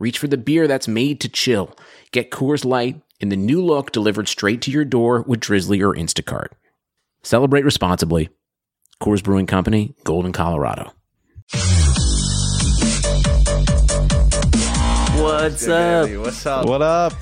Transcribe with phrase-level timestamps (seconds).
[0.00, 1.76] reach for the beer that's made to chill.
[2.10, 5.94] Get Coors Light in the new look delivered straight to your door with Drizly or
[5.94, 6.48] Instacart.
[7.22, 8.30] Celebrate responsibly.
[9.00, 10.92] Coors Brewing Company, Golden, Colorado.
[15.20, 16.10] What's up?
[16.10, 16.66] What's up?
[16.66, 17.12] What up?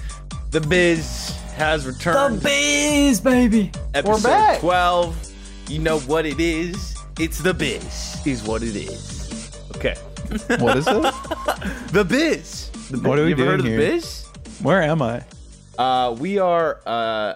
[0.51, 2.41] The Biz has returned.
[2.41, 2.45] The.
[2.45, 3.73] Biz, baby.
[3.95, 4.61] Episode back.
[4.61, 5.35] 12.
[5.69, 6.97] You know what it is.
[7.19, 9.18] It's The Biz, is what it is.
[9.79, 9.95] Okay.
[10.59, 11.15] What is this?
[11.93, 12.69] The Biz.
[12.91, 13.03] The Biz.
[13.03, 13.77] What are we you ever heard of The?
[13.77, 14.25] Biz?
[14.63, 15.25] Where am I?
[15.79, 17.35] Uh, we are, uh,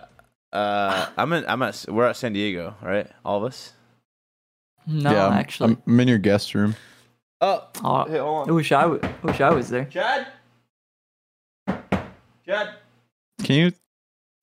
[0.52, 3.06] uh, I'm in, I'm at, we're at San Diego, right?
[3.24, 3.72] All of us?
[4.86, 5.72] No, I'm- actually.
[5.74, 6.74] I'm, I'm in your guest room.
[7.40, 9.84] Oh, Oh, hey, hold I wish I, w- I wish I was there.
[9.86, 10.26] Chad?
[12.46, 12.74] Chad?
[13.44, 13.72] Can you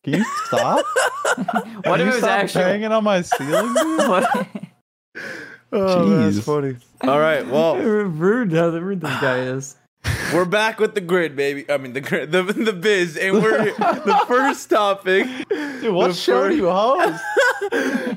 [0.03, 0.85] can you stop?
[1.39, 2.63] What Can if you it was stop actually?
[2.63, 3.73] hanging on my ceiling?
[5.71, 5.81] Dude?
[5.81, 5.89] What?
[5.89, 6.77] Oh, that's funny.
[7.01, 9.75] All right, well, rude how rude this guy is.
[10.33, 11.65] We're back with the grid, baby.
[11.69, 15.25] I mean, the grid, the, the biz, and we're the first topic.
[15.49, 17.23] Dude, what the show first- do you host?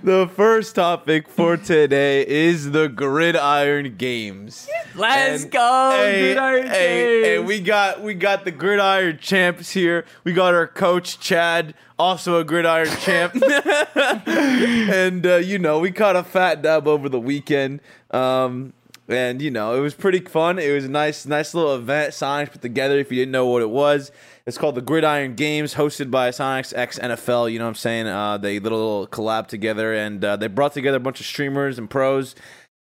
[0.02, 4.66] The first topic for today is the Gridiron Games.
[4.94, 10.04] Let's And- go, hey, Gridiron hey, hey, we got we got the Gridiron champs here.
[10.24, 13.34] We got our coach Chad, also a Gridiron champ,
[14.26, 17.80] and uh, you know we caught a fat dub over the weekend.
[18.10, 18.72] Um,
[19.08, 20.58] and you know it was pretty fun.
[20.58, 22.98] It was a nice, nice little event Psyonix put together.
[22.98, 24.10] If you didn't know what it was,
[24.46, 27.52] it's called the Gridiron Games, hosted by Psyonix X NFL.
[27.52, 28.06] You know what I'm saying?
[28.06, 31.88] Uh, they little, collab together, and uh, they brought together a bunch of streamers and
[31.88, 32.34] pros.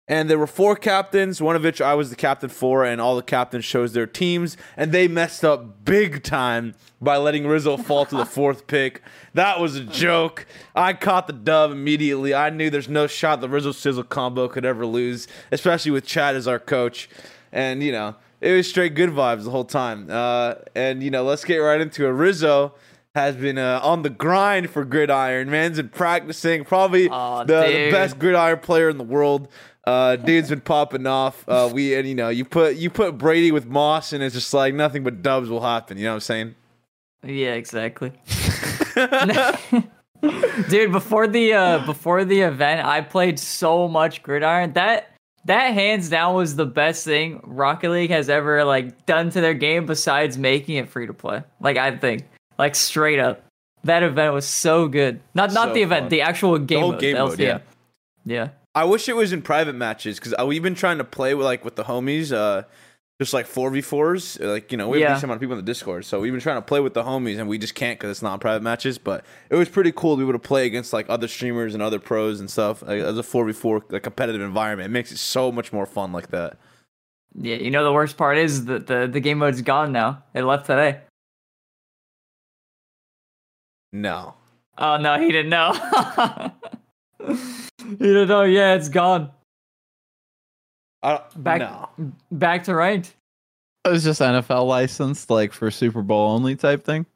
[0.08, 3.16] And there were four captains, one of which I was the captain for, and all
[3.16, 8.06] the captains chose their teams, and they messed up big time by letting Rizzo fall
[8.06, 9.02] to the fourth pick.
[9.34, 10.46] That was a joke.
[10.76, 12.34] I caught the dub immediately.
[12.34, 16.36] I knew there's no shot the Rizzo Sizzle combo could ever lose, especially with Chad
[16.36, 17.08] as our coach.
[17.50, 20.08] And, you know, it was straight good vibes the whole time.
[20.08, 22.10] Uh, and, you know, let's get right into it.
[22.10, 22.74] Rizzo
[23.16, 25.50] has been uh, on the grind for Gridiron.
[25.50, 29.48] Man's been practicing, probably Aw, the, the best gridiron player in the world.
[29.86, 31.44] Uh, dude's been popping off.
[31.48, 34.52] Uh, we and you know you put you put Brady with Moss, and it's just
[34.52, 35.96] like nothing but dubs will happen.
[35.96, 36.54] You know what I'm saying?
[37.24, 38.12] Yeah, exactly.
[40.68, 44.72] Dude, before the uh before the event, I played so much gridiron.
[44.72, 45.10] That
[45.44, 49.54] that hands down was the best thing Rocket League has ever like done to their
[49.54, 51.44] game besides making it free to play.
[51.60, 52.24] Like I think.
[52.58, 53.42] Like straight up.
[53.84, 55.20] That event was so good.
[55.34, 56.08] Not not So the event, fun.
[56.08, 57.00] the actual game whole mode.
[57.00, 57.58] game the mode, yeah.
[58.24, 58.48] Yeah.
[58.76, 61.64] I wish it was in private matches because we've been trying to play with like
[61.64, 62.64] with the homies, uh,
[63.18, 64.38] just like four v fours.
[64.38, 65.12] Like you know, we have Yeah.
[65.12, 66.92] a decent amount of people in the Discord, so we've been trying to play with
[66.92, 68.98] the homies, and we just can't because it's not private matches.
[68.98, 71.82] But it was pretty cool to be able to play against like other streamers and
[71.82, 74.86] other pros and stuff like, as a four v four like competitive environment.
[74.90, 76.58] It makes it so much more fun like that.
[77.34, 80.22] Yeah, you know the worst part is that the, the game mode's gone now.
[80.34, 81.00] It left today.
[83.92, 84.34] No,
[84.76, 85.72] Oh no, he didn't know.
[87.18, 88.42] he didn't know.
[88.42, 89.30] Yeah, it's gone.
[91.02, 92.12] I don't, Back no.
[92.32, 93.14] back to ranked.
[93.84, 97.06] It was just NFL licensed, like for Super Bowl only type thing.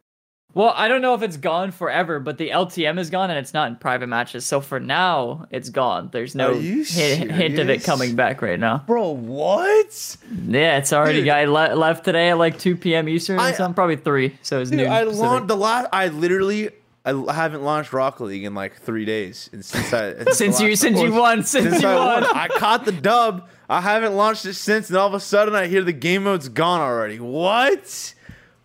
[0.53, 3.55] Well, I don't know if it's gone forever, but the LTM is gone and it's
[3.55, 4.45] not in private matches.
[4.45, 6.09] So for now, it's gone.
[6.13, 8.79] There's no hint, hint of it coming back right now.
[8.85, 10.17] Bro, what?
[10.49, 11.27] Yeah, it's already Dude.
[11.27, 13.09] got le- left today at like 2 p.m.
[13.09, 14.37] Eastern or I- something, probably 3.
[14.43, 14.89] So it's Dude, noon.
[14.91, 15.23] I Pacific.
[15.23, 15.89] launched the last.
[15.93, 16.71] I literally.
[17.05, 20.61] I l- haven't launched Rocket League in like three days, and since I the since
[20.61, 22.23] you last- since you won, since, since you I won.
[22.25, 23.49] won, I caught the dub.
[23.69, 26.49] I haven't launched it since, and all of a sudden I hear the game mode's
[26.49, 27.19] gone already.
[27.19, 28.15] What?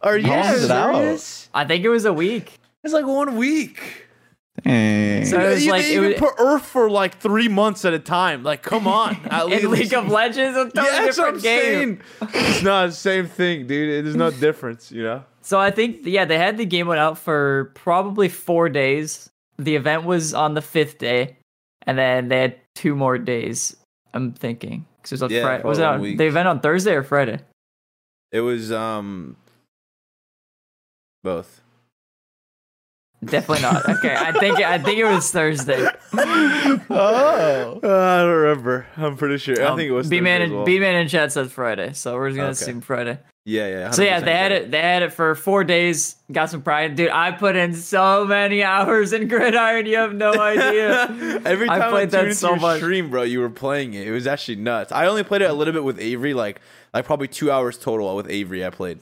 [0.01, 0.95] Are you How long is it out?
[0.95, 1.49] serious?
[1.53, 2.59] I think it was a week.
[2.83, 4.04] It's like one week.
[4.63, 5.25] Dang.
[5.25, 7.93] So it was they like it even was, put Earth for like three months at
[7.93, 8.43] a time.
[8.43, 12.01] Like, come on, at in League of Legends, a totally Yeah, that's I'm different game.
[12.19, 12.31] saying.
[12.33, 14.05] It's not the same thing, dude.
[14.05, 15.23] There's no difference, you know.
[15.41, 19.29] So I think yeah, they had the game went out for probably four days.
[19.57, 21.37] The event was on the fifth day,
[21.83, 23.75] and then they had two more days.
[24.13, 25.63] I'm thinking because it was on Yeah, Friday.
[25.63, 26.17] Was it on, a week.
[26.17, 27.39] the event on Thursday or Friday?
[28.31, 29.35] It was um
[31.23, 31.61] both.
[33.23, 33.89] Definitely not.
[33.89, 35.87] Okay, I think I think it was Thursday.
[36.13, 37.79] oh.
[37.83, 38.85] Uh, I don't remember.
[38.97, 39.61] I'm pretty sure.
[39.61, 40.65] I Um, think it was B man and well.
[40.65, 42.51] B man in chat says Friday, so we're just gonna Okay.
[42.53, 43.19] assume Friday.
[43.47, 43.91] Yeah, yeah.
[43.91, 44.71] So yeah, they had it.
[44.71, 46.15] They had it for four days.
[46.31, 47.09] Got some pride, dude.
[47.11, 49.85] I put in so many hours in Gridiron.
[49.85, 51.03] You have no idea.
[51.45, 52.77] Every I time I, played that so your much.
[52.77, 54.07] stream, bro, you were playing it.
[54.07, 54.91] It was actually nuts.
[54.91, 56.59] I only played it a little bit with Avery, like
[56.93, 58.65] like probably two hours total with Avery.
[58.65, 58.99] I played.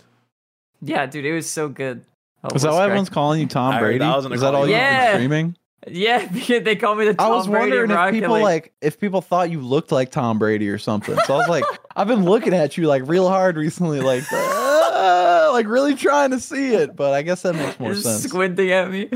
[0.81, 2.03] yeah, dude, it was so good.
[2.43, 3.99] Oh, Is that why crack- everyone's calling you Tom Brady?
[3.99, 5.11] that was Is that all you've Yeah.
[5.13, 5.57] been streaming?
[5.87, 7.33] Yeah, because they call me the Tom Brady.
[7.33, 8.43] I was Brady wondering of if Rocket people League.
[8.43, 11.17] like if people thought you looked like Tom Brady or something.
[11.25, 11.63] So I was like,
[11.95, 16.39] I've been looking at you like real hard recently, like uh, like really trying to
[16.39, 16.95] see it.
[16.95, 18.23] But I guess that makes more Just sense.
[18.23, 19.09] squinting at me.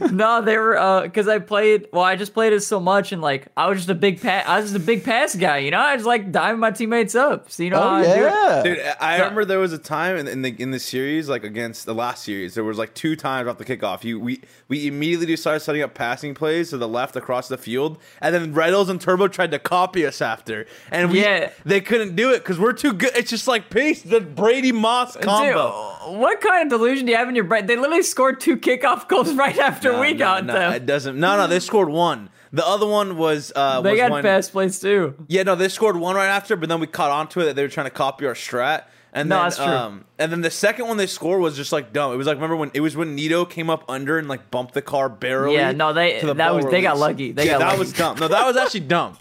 [0.12, 3.20] no, they were uh because I played well, I just played it so much and
[3.22, 5.70] like I was just a big pass I was just a big pass guy, you
[5.70, 5.80] know?
[5.80, 7.50] I just like diving my teammates up.
[7.50, 9.78] So you know how Oh I yeah, Dude, I I So- remember there was a
[9.78, 12.94] time in, in the in the series, like against the last series, there was like
[12.94, 14.04] two times off the kickoff.
[14.04, 17.98] You we we immediately started setting up passing plays to the left across the field,
[18.20, 21.50] and then Reynolds and Turbo tried to copy us after, and we Yeah.
[21.64, 23.10] they couldn't do it because we're too good.
[23.14, 25.96] It's just like pace the Brady Moss combo.
[26.00, 27.66] Dude, what kind of delusion do you have in your brain?
[27.66, 30.72] They literally scored two kickoff goals right after No, we no, got no, them.
[30.74, 31.18] It doesn't.
[31.18, 32.30] No, no, they scored one.
[32.52, 35.14] The other one was uh they was got when, fast plays too.
[35.28, 37.56] Yeah, no, they scored one right after, but then we caught on to it that
[37.56, 38.84] they were trying to copy our strat.
[39.14, 39.66] And No, then, that's true.
[39.66, 42.12] um, and then the second one they scored was just like dumb.
[42.12, 44.74] It was like remember when it was when Nito came up under and like bumped
[44.74, 45.54] the car barely.
[45.54, 47.32] Yeah, no, they- that was- they got lucky.
[47.32, 47.78] They yeah, got that lucky.
[47.78, 48.18] was dumb.
[48.18, 49.16] No, that was actually dumb.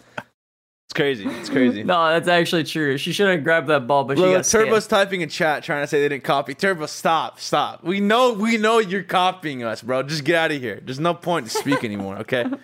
[0.92, 1.26] It's crazy.
[1.26, 1.84] It's crazy.
[1.92, 2.98] No, that's actually true.
[2.98, 4.52] She should have grabbed that ball, but she got scammed.
[4.66, 6.54] Turbo's typing in chat trying to say they didn't copy.
[6.54, 7.82] Turbo, stop, stop.
[7.82, 10.04] We know, we know you're copying us, bro.
[10.04, 10.82] Just get out of here.
[10.84, 12.18] There's no point to speak anymore.
[12.18, 12.46] Okay.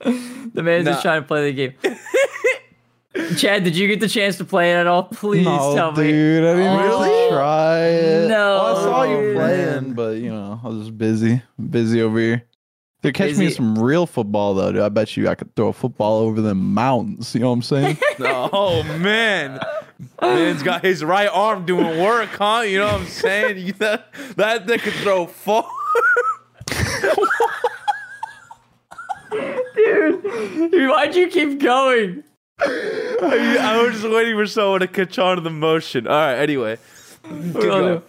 [0.00, 1.74] The man's just trying to play the game.
[3.36, 5.04] Chad, did you get the chance to play it at all?
[5.04, 6.04] Please no, tell me.
[6.10, 7.08] dude, I didn't even Really?
[7.08, 8.28] to try it.
[8.28, 12.18] No, Well, I saw you playing, but you know, I was just busy, busy over
[12.18, 12.44] here.
[13.04, 13.56] Dude, catch me Busy.
[13.56, 14.80] some real football though, dude.
[14.80, 17.34] I bet you I could throw a football over the mountains.
[17.34, 17.98] You know what I'm saying?
[18.18, 19.60] Oh man,
[20.22, 22.62] man's got his right arm doing work, huh?
[22.62, 23.58] You know what I'm saying?
[23.58, 24.06] You, that
[24.36, 25.68] that thing could throw far.
[29.34, 32.24] Dude, why'd you keep going?
[32.58, 36.06] I, I was just waiting for someone to catch on to the motion.
[36.06, 36.36] All right.
[36.36, 36.78] Anyway,
[37.24, 38.02] oh, keep going.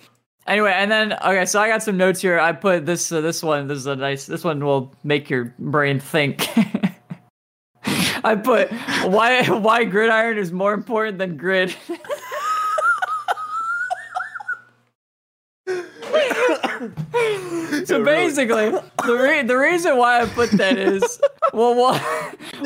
[0.47, 2.39] Anyway, and then okay, so I got some notes here.
[2.39, 3.67] I put this uh, this one.
[3.67, 4.27] This is a nice.
[4.27, 6.47] This one will make your brain think.
[8.23, 8.71] I put
[9.07, 11.75] why why gridiron is more important than grid.
[17.85, 21.19] so basically, the re- the reason why I put that is
[21.53, 22.01] well, one,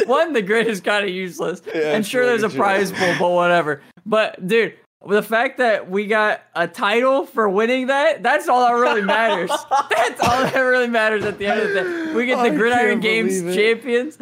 [0.06, 3.82] one the grid is kind of useless, and sure there's a prize pool, but whatever.
[4.06, 4.76] But dude,
[5.08, 9.50] the fact that we got a title for winning that—that's all that really matters.
[9.90, 12.14] that's all that really matters at the end of the day.
[12.14, 13.56] We get the I Gridiron Games it.
[13.56, 14.18] champions.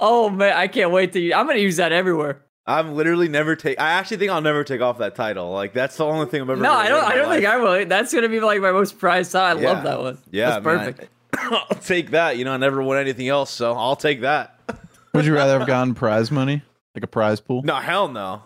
[0.00, 1.20] Oh man, I can't wait to.
[1.20, 2.42] Use, I'm gonna use that everywhere.
[2.66, 3.80] I'm literally never take.
[3.80, 5.50] I actually think I'll never take off that title.
[5.52, 6.60] Like that's the only thing I'm ever.
[6.62, 7.02] No, I don't.
[7.02, 7.46] wear I my don't think.
[7.46, 7.86] I will.
[7.86, 9.58] That's gonna be like my most prized time.
[9.58, 9.72] I Yeah.
[9.72, 10.18] love that one.
[10.30, 10.78] Yeah, that's man.
[10.94, 11.10] perfect.
[11.36, 12.36] I'll take that.
[12.38, 14.58] You know, I never won anything else, so I'll take that.
[15.12, 16.62] Would you rather have gotten prize money,
[16.94, 17.62] like a prize pool?
[17.62, 18.42] No, hell no.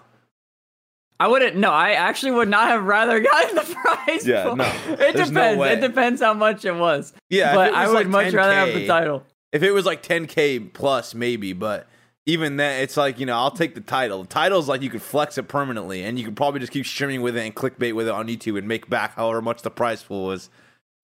[1.18, 1.56] I wouldn't.
[1.56, 4.26] No, I actually would not have rather gotten the prize.
[4.26, 4.56] Yeah, pool.
[4.56, 4.72] no.
[4.88, 5.84] It There's no depends.
[5.84, 7.12] it depends how much it was.
[7.30, 9.24] Yeah, but it I would like, much rather have the title.
[9.52, 11.86] If it was like 10k plus, maybe, but
[12.26, 14.22] even then, it's like you know, I'll take the title.
[14.22, 17.22] The title's like you could flex it permanently, and you could probably just keep streaming
[17.22, 20.02] with it and clickbait with it on YouTube and make back however much the prize
[20.02, 20.50] pool was.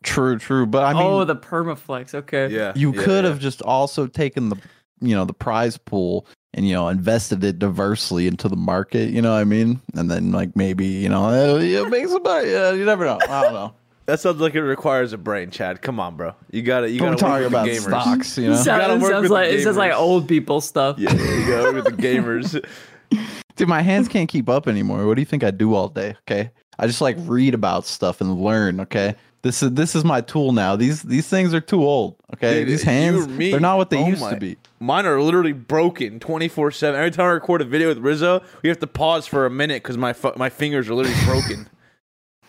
[0.03, 0.67] True, true.
[0.67, 2.13] But I mean, oh, the permaflex.
[2.15, 2.49] Okay.
[2.49, 3.31] Yeah, you yeah, could yeah.
[3.31, 4.57] have just also taken the,
[5.01, 9.11] you know, the prize pool and you know invested it diversely into the market.
[9.11, 9.81] You know what I mean?
[9.95, 12.47] And then like maybe you know it makes it better.
[12.47, 13.19] Yeah, you never know.
[13.29, 13.75] I don't know.
[14.07, 15.81] That sounds like it requires a brain, Chad.
[15.81, 16.35] Come on, bro.
[16.51, 18.03] You gotta you gotta talk work with about the gamers.
[18.03, 18.57] stocks, you know.
[18.63, 20.99] Sounds, gotta work sounds with like it sounds like old people stuff.
[20.99, 22.65] Yeah, you gotta work with the gamers.
[23.57, 25.07] Dude, my hands can't keep up anymore.
[25.07, 26.17] What do you think I do all day?
[26.27, 28.81] Okay, I just like read about stuff and learn.
[28.81, 30.77] Okay, this is this is my tool now.
[30.77, 32.17] These these things are too old.
[32.35, 34.57] Okay, Dude, these hands me, they're not what they Oh used my- to be.
[34.81, 36.99] Mine are literally broken 24 7.
[36.99, 39.83] Every time I record a video with Rizzo, we have to pause for a minute
[39.83, 41.69] because my fu- my fingers are literally broken.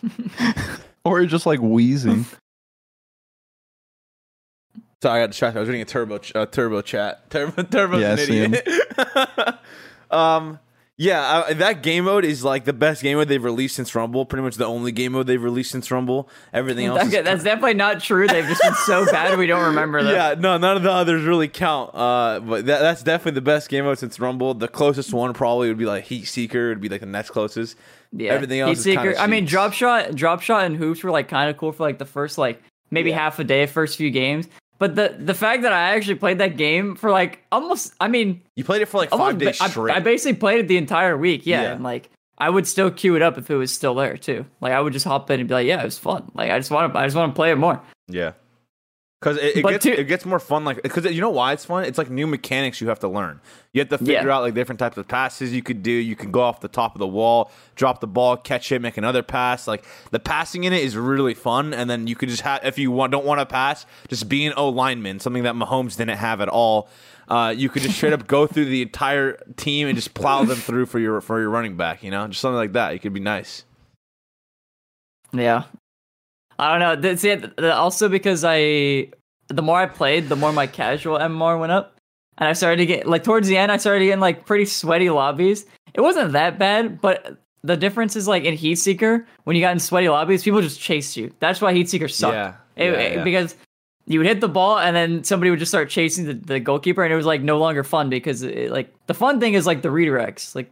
[1.06, 2.24] Or you're just like wheezing.
[5.02, 5.58] Sorry, I got distracted.
[5.58, 7.28] I was reading a turbo ch- uh, turbo chat.
[7.30, 8.54] Turbo turbo's Yeah, an I see him.
[8.54, 9.54] idiot.
[10.10, 10.58] um,
[10.96, 14.24] yeah, that game mode is like the best game mode they've released since Rumble.
[14.24, 16.28] Pretty much the only game mode they've released since Rumble.
[16.52, 18.28] Everything else, Okay, that's definitely not true.
[18.28, 20.14] They've just been so bad we don't remember them.
[20.14, 21.90] Yeah, no, none of the others really count.
[21.94, 24.54] Uh, but that, that's definitely the best game mode since Rumble.
[24.54, 26.70] The closest one probably would be like Heat Seeker.
[26.70, 27.76] It'd be like the next closest.
[28.12, 28.32] Yeah.
[28.32, 29.16] Everything else is Heat Seeker.
[29.18, 31.98] I mean, drop shot, drop shot, and hoops were like kind of cool for like
[31.98, 33.16] the first like maybe Yeah.
[33.18, 34.48] half a day, first few games.
[34.78, 38.42] But the the fact that I actually played that game for like almost, I mean,
[38.56, 39.94] You played it for like five days I, straight.
[39.96, 41.46] I basically played it the entire week.
[41.46, 41.72] Yeah, Yeah.
[41.74, 44.44] and like I would still queue it up if it was still there too.
[44.60, 46.30] Like I would just hop in and be like, yeah, it was fun.
[46.34, 47.80] Like I just want to, I just want to play it more.
[48.08, 48.32] Yeah.
[49.24, 51.64] Because it, it gets to- it gets more fun, like because you know why it's
[51.64, 51.84] fun.
[51.84, 53.40] It's like new mechanics you have to learn.
[53.72, 54.36] You have to figure Yeah.
[54.36, 55.90] out like different types of passes you could do.
[55.90, 58.98] You can go off the top of the wall, drop the ball, catch it, make
[58.98, 59.66] another pass.
[59.66, 61.72] Like the passing in it is really fun.
[61.72, 64.44] And then you could just have if you want don't want to pass, just be
[64.44, 66.90] an O lineman, something that Mahomes didn't have at all.
[67.26, 70.58] Uh, you could just straight up go through the entire team and just plow them
[70.58, 72.02] through for your for your running back.
[72.02, 72.92] You know, just something like that.
[72.92, 73.64] It could be nice.
[75.32, 75.62] Yeah.
[76.58, 77.10] I don't know.
[77.10, 77.64] It.
[77.64, 79.08] Also because I,
[79.48, 81.96] the more I played, the more my casual MMR went up,
[82.38, 85.10] and I started to get like towards the end, I started getting like pretty sweaty
[85.10, 85.66] lobbies.
[85.94, 89.72] It wasn't that bad, but the difference is like in Heat Seeker, when you got
[89.72, 91.32] in sweaty lobbies, people just chased you.
[91.40, 92.34] That's why Heat Seeker sucked.
[92.34, 92.54] Yeah.
[92.76, 93.24] It- Yeah, it- yeah.
[93.24, 93.56] because
[94.06, 97.02] you would hit the ball and then somebody would just start chasing the, the goalkeeper
[97.04, 99.80] and it was like no longer fun because it, like the fun thing is like
[99.80, 100.70] the redirects like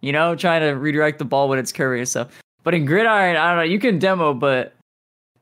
[0.00, 2.26] you know trying to redirect the ball when it's curvy and stuff
[2.64, 4.74] but in gridiron i don't know you can demo but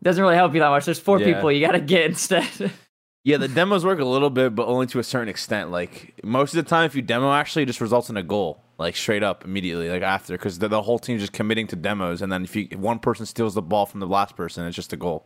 [0.04, 1.34] doesn't really help you that much there's four Yeah.
[1.34, 2.70] people you gotta get instead
[3.26, 5.70] Yeah, the demos work a little bit, but only to a certain extent.
[5.70, 8.60] Like most of the time, if you demo, actually, it just results in a goal,
[8.76, 12.20] like straight up immediately, like after, because the, the whole team's just committing to demos,
[12.20, 14.76] and then if you if one person steals the ball from the last person, it's
[14.76, 15.24] just a goal.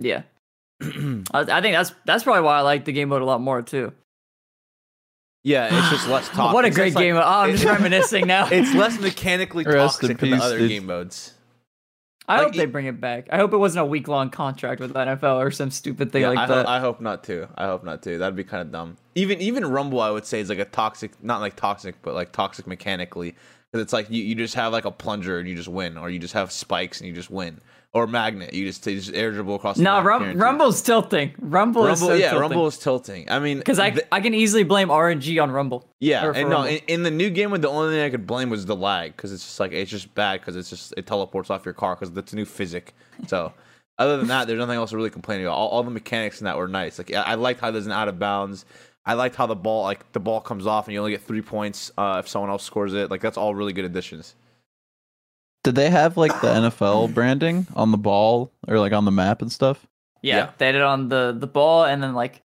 [0.00, 0.22] yeah
[0.82, 3.60] I, I think that's that's probably why i like the game mode a lot more
[3.60, 3.92] too
[5.44, 6.54] Yeah, it's just less talk.
[6.54, 10.02] what a great just like- game oh i'm just reminiscing now It's less mechanically Rest
[10.02, 10.70] in toxic than the other dude.
[10.70, 11.34] game modes.
[12.28, 14.92] I like, hope they bring it back i hope it wasn't a week-long contract with
[14.92, 17.46] the nfl or some stupid thing Yeah, like I, that hope, I hope not too.
[17.56, 18.18] I hope not too.
[18.18, 18.96] That'd be kind of dumb.
[19.14, 22.32] Even even Rumble, I would say is like a toxic, not like toxic, but like
[22.32, 23.34] toxic mechanically.
[23.70, 26.10] Because it's like you, you just have like a plunger and you just win, or
[26.10, 27.60] you just have spikes and you just win,
[27.96, 29.76] or magnet, you just you just air dribble across.
[29.76, 32.40] the no Rum- rumble's tilting rumble, is so yeah, tilting.
[32.40, 33.30] Rumble is tilting.
[33.30, 35.88] I mean, Because I, the- I can easily blame RNG on Rumble.
[36.00, 36.64] yeah, and no, Rumble.
[36.64, 39.32] in, in the new game, the only thing I could blame was the lag because
[39.32, 42.12] it's just like it's just bad because it's just it teleports off your car because
[42.12, 42.94] that's a new physic.
[43.26, 43.52] So.
[43.98, 45.54] Other than that, there's nothing else to really complain about.
[45.54, 46.98] All, all the mechanics in that were nice.
[46.98, 48.66] Like I, I liked how there's an out of bounds.
[49.06, 51.40] I liked how the ball like the ball comes off and you only get three
[51.40, 53.10] points uh, if someone else scores it.
[53.10, 54.34] Like that's all really good additions.
[55.66, 59.42] Did they have like the NFL branding on the ball or like on the map
[59.42, 59.84] and stuff?
[60.22, 60.50] Yeah, Yeah.
[60.58, 62.40] they did on the, the ball and then like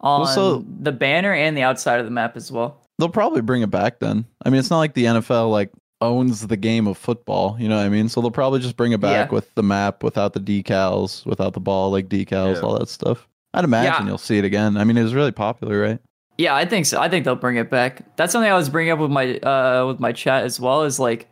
[0.00, 2.78] on Also- the banner and the outside of the map as well.
[2.98, 4.26] They'll probably bring it back then.
[4.44, 7.76] I mean, it's not like the NFL like owns the game of football, you know
[7.78, 8.08] what I mean?
[8.08, 9.34] So they'll probably just bring it back Yeah.
[9.34, 12.60] with the map, without the decals, without the ball like decals, Yeah.
[12.60, 13.28] all that stuff.
[13.54, 14.06] I'd imagine Yeah.
[14.06, 14.76] you'll see it again.
[14.76, 15.98] I mean, it was really popular, right?
[16.38, 17.00] Yeah, I think so.
[17.00, 18.02] I think they'll bring it back.
[18.16, 20.82] That's something I was bringing up with my uh with my chat as well.
[20.84, 21.28] Is like,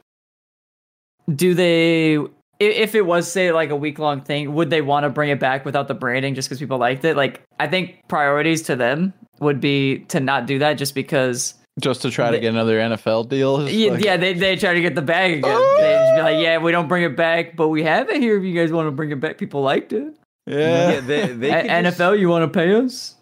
[1.34, 2.18] do they
[2.58, 5.40] if it was say like a week long thing, would they want to bring it
[5.40, 7.16] back without the branding just because people liked it?
[7.16, 11.54] Like, I think priorities to them would be to not do that just because.
[11.80, 13.66] Just to try to get another NFL deal.
[13.70, 15.50] Yeah, like- yeah, they they try to get the bag again.
[15.56, 15.76] Oh!
[15.80, 18.36] They just be like, yeah, we don't bring it back, but we have it here.
[18.36, 20.14] If you guys want to bring it back, people liked it.
[20.46, 21.00] yeah.
[21.00, 23.14] they, they A- could just- NFL, you want to pay us?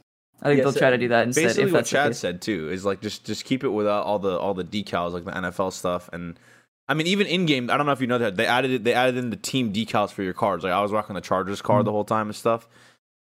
[0.42, 1.42] I think Yeah, they'll so try to do that instead.
[1.42, 2.18] Basically, if what that's the Chad case.
[2.18, 5.24] said too is like just just keep it without all the all the decals like
[5.24, 6.38] the NFL stuff and.
[6.88, 8.84] I mean, even in game, I don't know if you know that they added it.
[8.84, 10.64] They added in the team decals for your cards.
[10.64, 12.66] Like I was rocking the Chargers card the whole time and stuff.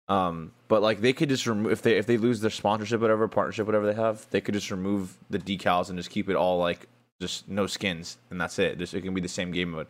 [0.07, 3.27] Um, but like they could just remove if they if they lose their sponsorship, whatever
[3.27, 6.59] partnership, whatever they have, they could just remove the decals and just keep it all
[6.59, 6.87] like
[7.21, 8.77] just no skins, and that's it.
[8.77, 9.87] Just it can be the same game mode.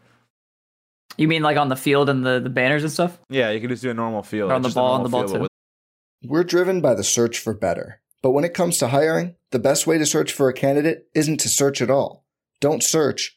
[1.17, 3.19] You mean like on the field and the, the banners and stuff?
[3.29, 5.27] Yeah, you can just do a normal field Or on the ball, on the ball
[5.27, 5.39] too.
[5.41, 5.51] with-
[6.23, 8.01] We're driven by the search for better.
[8.23, 11.37] But when it comes to hiring, the best way to search for a candidate isn't
[11.41, 12.23] to search at all.
[12.59, 13.36] Don't search,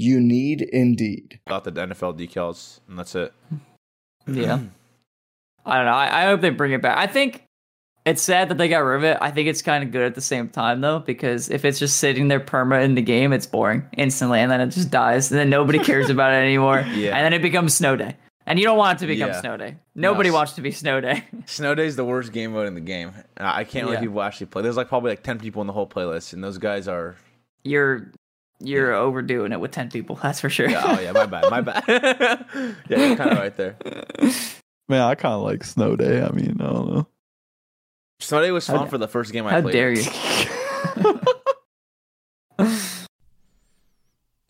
[0.00, 1.40] You need Indeed.
[1.48, 3.32] Got the NFL decals, and that's it.
[4.28, 4.60] Yeah.
[5.66, 5.92] I don't know.
[5.92, 6.96] I, I hope they bring it back.
[6.96, 7.42] I think
[8.06, 9.18] it's sad that they got rid of it.
[9.20, 11.96] I think it's kind of good at the same time though, because if it's just
[11.96, 15.40] sitting there perma in the game, it's boring instantly, and then it just dies, and
[15.40, 16.80] then nobody cares about it anymore.
[16.94, 17.16] Yeah.
[17.16, 18.14] And then it becomes snow day,
[18.46, 19.40] and you don't want it to become Yeah.
[19.40, 19.78] snow day.
[19.96, 20.36] Nobody No.
[20.36, 21.24] wants to be snow day.
[21.46, 23.10] Snow day is the worst game mode in the game.
[23.36, 23.94] I I can't Yeah.
[23.94, 24.62] let people actually play.
[24.62, 27.16] There's like probably like ten people in the whole playlist, and those guys are.
[27.64, 28.12] you're
[28.60, 30.16] you're overdoing it with ten people.
[30.22, 30.68] That's for sure.
[30.68, 31.84] Yeah, oh yeah, my bad, my bad.
[32.88, 33.76] yeah, you're kind of right there.
[34.88, 36.22] Man, I kind of like snow day.
[36.22, 37.06] I mean, I don't know.
[38.20, 39.72] Snow Day was fun da- for the first game I How played.
[39.72, 40.02] dare you?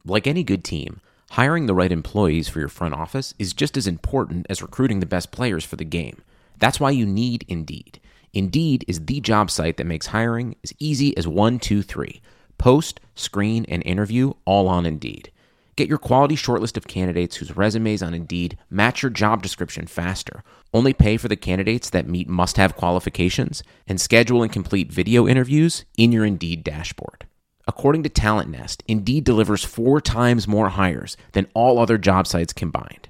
[0.05, 1.01] Like any good team,
[1.33, 5.07] hiring the right employees for your front office is just as important as recruiting the
[5.07, 6.23] best players for the game.
[6.59, 8.01] That's why you need Indeed.
[8.33, 12.21] Indeed is the job site that makes hiring as easy as one, two, three.
[12.59, 15.31] Post, screen, and interview all on Indeed.
[15.77, 20.43] Get your quality shortlist of candidates whose resumes on Indeed match your job description faster.
[20.75, 25.29] Only pay for the candidates that meet must have qualifications and schedule and complete video
[25.29, 27.29] interviews in your Indeed dashboard.
[27.69, 32.53] According to Talent Nest, Indeed delivers four times more hires than all other job sites
[32.53, 33.09] combined.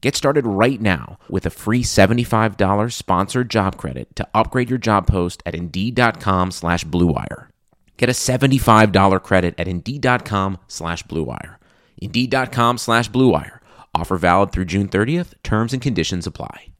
[0.00, 5.06] Get started right now with a free $75 sponsored job credit to upgrade your job
[5.06, 7.51] post at Indeed.com slash BlueWire.
[8.02, 11.58] Get a $75 credit at Indeed.com slash BlueWire.
[11.98, 13.60] Indeed.com slash BlueWire.
[13.94, 15.34] Offer valid through June 30th.
[15.44, 16.72] Terms and conditions apply.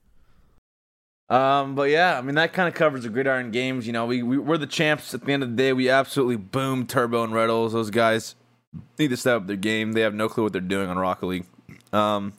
[1.29, 3.87] Um, but yeah, I mean that kind of covers the gridiron games.
[3.87, 5.13] You know, we, we we're the champs.
[5.13, 7.71] At the end of the day, we absolutely boomed Turbo and Retals.
[7.71, 8.35] Those guys
[8.99, 9.93] need to step up their game.
[9.93, 11.45] They have no clue what they're doing on Rocket League.
[11.93, 12.33] Um,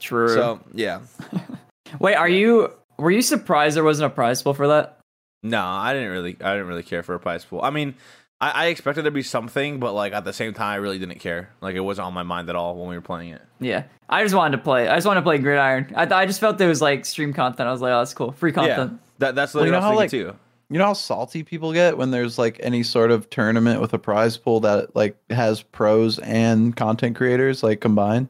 [0.00, 0.34] True.
[0.34, 1.02] so yeah,
[2.00, 2.72] Wait, are you?
[2.98, 4.97] Were you surprised there wasn't a prize pool for that?
[5.42, 7.60] No, I didn't really, I didn't really care for a prize pool.
[7.62, 7.94] I mean,
[8.40, 10.98] I, I expected there to be something, but like at the same time, I really
[10.98, 11.50] didn't care.
[11.60, 13.42] Like it wasn't on my mind at all when we were playing it.
[13.60, 14.88] Yeah, I just wanted to play.
[14.88, 15.92] I just wanted to play Gridiron.
[15.96, 17.68] I, th- I just felt there was like stream content.
[17.68, 19.00] I was like, oh, that's cool, free Yeah, content.
[19.18, 20.38] that that's Well, you know what I was how, thinking too.
[20.70, 23.98] You know how salty people get when there's like any sort of tournament with a
[23.98, 28.28] prize pool that like has pros and content creators like combined?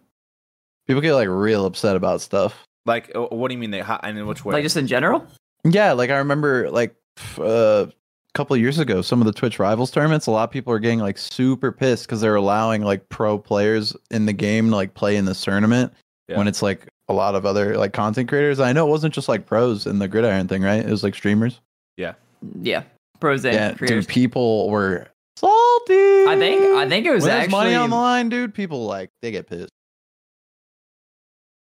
[0.87, 2.65] People get like real upset about stuff.
[2.87, 3.81] Like, uh, what do you mean they?
[3.81, 4.55] How, and in which way?
[4.55, 5.27] Like just in general.
[5.65, 6.95] Yeah, like I remember like
[7.39, 7.93] uh, a
[8.35, 10.79] couple of years ago, some of the Twitch Rivals tournaments, a lot of people are
[10.79, 14.95] getting like super pissed because they're allowing like pro players in the game to like
[14.95, 15.93] play in this tournament
[16.29, 16.39] Yeah.
[16.39, 18.61] when it's like a lot of other like content creators.
[18.61, 20.85] I know it wasn't just like pros in the gridiron thing, right?
[20.85, 21.61] It was like streamers.
[21.97, 22.15] Yeah,
[22.61, 22.85] Yeah.
[23.19, 24.07] pros and yeah, creators.
[24.07, 25.95] dude, people were salty.
[26.29, 28.87] I think I think it was when there's actually money on the line, dude, people
[28.87, 29.71] like they get pissed.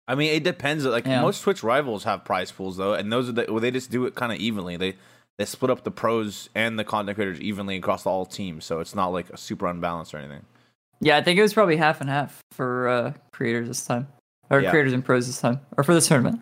[0.06, 0.84] I mean, it depends.
[0.84, 1.22] Like Yeah.
[1.22, 4.04] most Twitch rivals have prize pools though, and those are the well, they just do
[4.06, 4.76] it kind of evenly.
[4.76, 4.96] They
[5.38, 8.94] they split up the pros and the content creators evenly across all teams, so it's
[8.94, 10.42] not like a super unbalanced or anything.
[11.00, 14.06] Yeah, I think it was probably half and half for uh, creators this time,
[14.50, 14.70] or Yeah.
[14.70, 16.40] creators and pros this time, or for this tournament.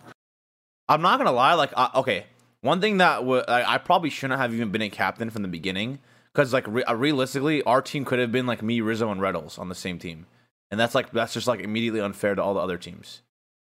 [0.89, 1.53] I'm not gonna lie.
[1.53, 2.25] Like, I, okay,
[2.61, 5.47] one thing that w- I, I probably shouldn't have even been a captain from the
[5.47, 5.99] beginning,
[6.33, 9.57] because like re- uh, realistically, our team could have been like me, Rizzo, and Retals
[9.57, 10.27] on the same team,
[10.69, 13.21] and that's like that's just like immediately unfair to all the other teams.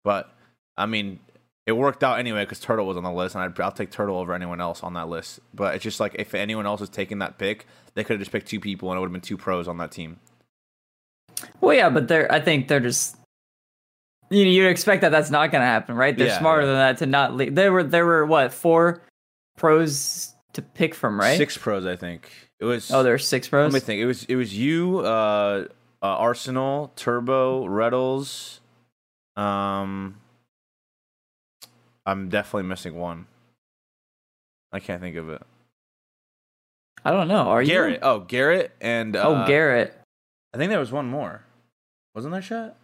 [0.04, 0.34] But
[0.78, 1.20] I mean,
[1.66, 4.18] it worked out anyway because Turtle was on the list, and I'd, I'll take Turtle
[4.18, 5.40] over anyone else on that list.
[5.54, 8.32] But it's just like if anyone else was taking that pick, they could have just
[8.32, 10.20] picked two people, and it would have been two pros on that team.
[11.62, 13.18] Well, yeah, but they're I think they're just
[14.30, 16.16] you you'd expect that that's not going to happen, right?
[16.16, 16.68] They're Yeah, smarter yeah.
[16.68, 17.56] than that to not leave.
[17.56, 19.02] There were there were what four
[19.58, 21.38] pros to pick from, right?
[21.38, 22.30] Six pros, I think.
[22.60, 22.92] It was.
[22.92, 23.74] Oh, there six Let pros.
[23.74, 24.02] me think.
[24.02, 25.66] It was it was you, uh,
[26.02, 28.60] uh Arsenal, Turbo, Retals.
[29.39, 30.15] Um,
[32.06, 33.28] I'm definitely missing one.
[34.71, 35.41] I can't think of it.
[37.06, 37.47] I don't know.
[37.47, 37.93] Are Garrett.
[37.93, 37.99] you?
[38.02, 39.97] Oh, Garrett and uh, Oh, Garrett.
[40.54, 41.43] I think there was one more.
[42.13, 42.75] Wasn't there shot?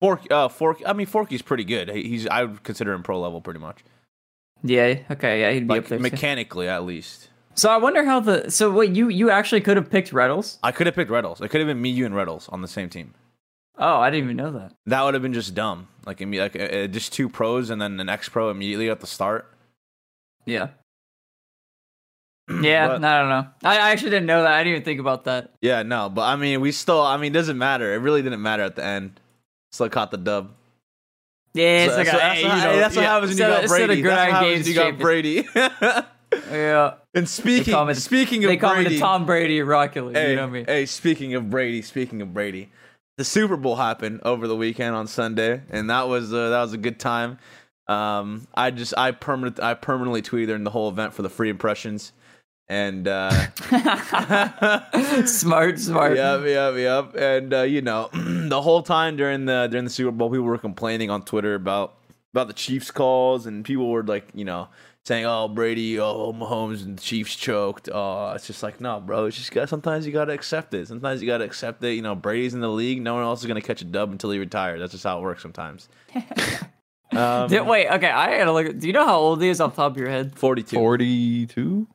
[0.00, 0.30] Fork.
[0.30, 0.82] Uh, Fork.
[0.84, 1.88] I mean, Forky's pretty good.
[1.88, 2.26] He's.
[2.26, 3.78] I would consider him pro level pretty much.
[4.62, 4.98] Yeah.
[5.10, 5.40] Okay.
[5.40, 5.98] Yeah, he'd be up Like there.
[5.98, 6.02] too.
[6.02, 7.28] mechanically, at least.
[7.54, 10.58] So I wonder how the so wait you you actually could have picked Reynolds.
[10.62, 11.40] I could have picked Reynolds.
[11.40, 13.14] It could have been me, you, and Reynolds on the same team.
[13.78, 14.72] Oh, I didn't even know that.
[14.86, 15.88] That would have been just dumb.
[16.04, 19.06] Like, like uh, uh, just two pros and then an ex pro immediately at the
[19.06, 19.52] start.
[20.46, 20.68] Yeah.
[22.60, 23.46] Yeah, But- I don't know.
[23.64, 24.52] I, I actually didn't know that.
[24.52, 25.52] I didn't even think about that.
[25.62, 27.00] Yeah, no, but I mean, we still.
[27.00, 27.94] I mean, it doesn't matter.
[27.94, 29.20] It really didn't matter at the end.
[29.70, 30.50] Still caught the dub.
[31.54, 33.30] Yeah, it's So- like so a, that's, hey, what, you know, that's what yeah, happens
[33.30, 34.02] when you got Brady.
[34.02, 34.98] That's what happens games when you got.
[35.00, 35.48] Brady.
[36.50, 36.94] Yeah.
[37.14, 40.02] and speaking call me the- speaking They of call me the Tom Brady of Rocket
[40.06, 40.16] League.
[40.16, 40.64] hey, you know what I mean?
[40.64, 42.70] hey, speaking of Brady, speaking of Brady,
[43.22, 46.72] the Super Bowl happened over the weekend on Sunday, and that was uh, that was
[46.72, 47.38] a good time.
[47.86, 51.48] Um, I just I permanent I permanently tweeted during the whole event for the free
[51.48, 52.12] impressions,
[52.68, 53.30] and uh,
[55.24, 56.16] smart, smart.
[56.16, 57.14] Yep, yep, yep.
[57.14, 60.58] And uh, you know, the whole time during the during the Super Bowl, people were
[60.58, 61.94] complaining on Twitter about
[62.32, 64.66] about the Chiefs calls, and people were like, you know,
[65.04, 69.26] saying, "Oh, Brady, oh, Mahomes and the Chiefs choked." Oh, it's just like, no, bro.
[69.26, 70.88] It's just got, sometimes you gotta accept it.
[70.88, 71.94] Sometimes you gotta accept it.
[71.94, 73.00] You know, Brady's in the league.
[73.02, 74.80] No one else is gonna catch a dub until he retires.
[74.80, 75.88] That's just how it works sometimes.
[77.12, 78.78] um, Did- wait, okay, I gotta look.
[78.78, 80.36] Do you know how old he is off the top of your head?
[80.38, 80.76] Forty-two.
[80.76, 81.86] 42?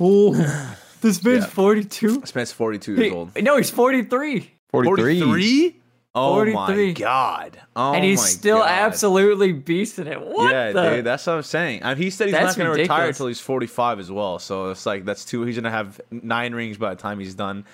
[0.00, 0.32] Oh,
[1.00, 1.50] this man's Yeah.
[1.50, 2.22] 42.
[2.26, 3.42] Spence forty-two years old.
[3.42, 4.50] No, he's 43.
[4.70, 5.20] 43.
[5.20, 5.80] Forty-three.
[6.16, 6.92] Oh my 43.
[6.92, 7.60] god!
[7.74, 8.68] Oh and he's my still God.
[8.68, 10.20] absolutely beasting it.
[10.20, 10.90] What yeah, the?
[10.90, 11.82] dude, that's what I'm saying.
[11.82, 14.38] I mean, he said he's That's not going to retire until he's 45 as well.
[14.38, 15.42] So it's like that's two.
[15.42, 17.64] He's going to have nine rings by the time he's done,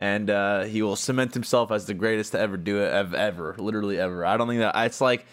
[0.00, 3.56] and uh, he will cement himself as the greatest to ever do it, ev- ever,
[3.58, 4.24] literally ever.
[4.24, 5.26] I don't think that it's like.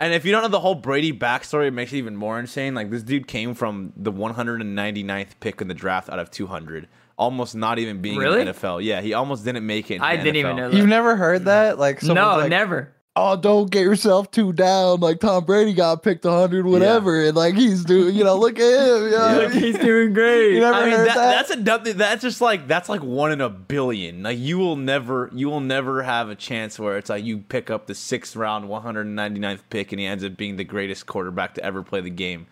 [0.00, 2.72] And if you don't know the whole Brady backstory, it makes it even more insane.
[2.72, 6.86] Like this dude came from the 199th pick in the draft out of 200,
[7.18, 8.40] almost not even being Really?
[8.40, 8.82] in the NFL.
[8.82, 9.96] Yeah, he almost didn't make it.
[9.96, 10.76] in I the didn't even know that.
[10.76, 11.78] You've never heard that?
[11.78, 12.94] Like, no, like, never.
[13.16, 15.00] oh, don't get yourself too down.
[15.00, 18.62] Like Tom Brady got picked 100, whatever, and like he's doing, you know, look at
[18.62, 19.04] him.
[19.04, 19.40] You know?
[19.42, 20.52] Look, he's doing great.
[20.54, 21.48] You never I mean, heard that, that?
[21.48, 21.82] that's a dumb.
[21.98, 24.22] That's just like that's like one in a billion.
[24.22, 27.68] Like you will never, you will never have a chance where it's like you pick
[27.70, 31.64] up the sixth round, 199th pick, and he ends up being the greatest quarterback to
[31.64, 32.46] ever play the game.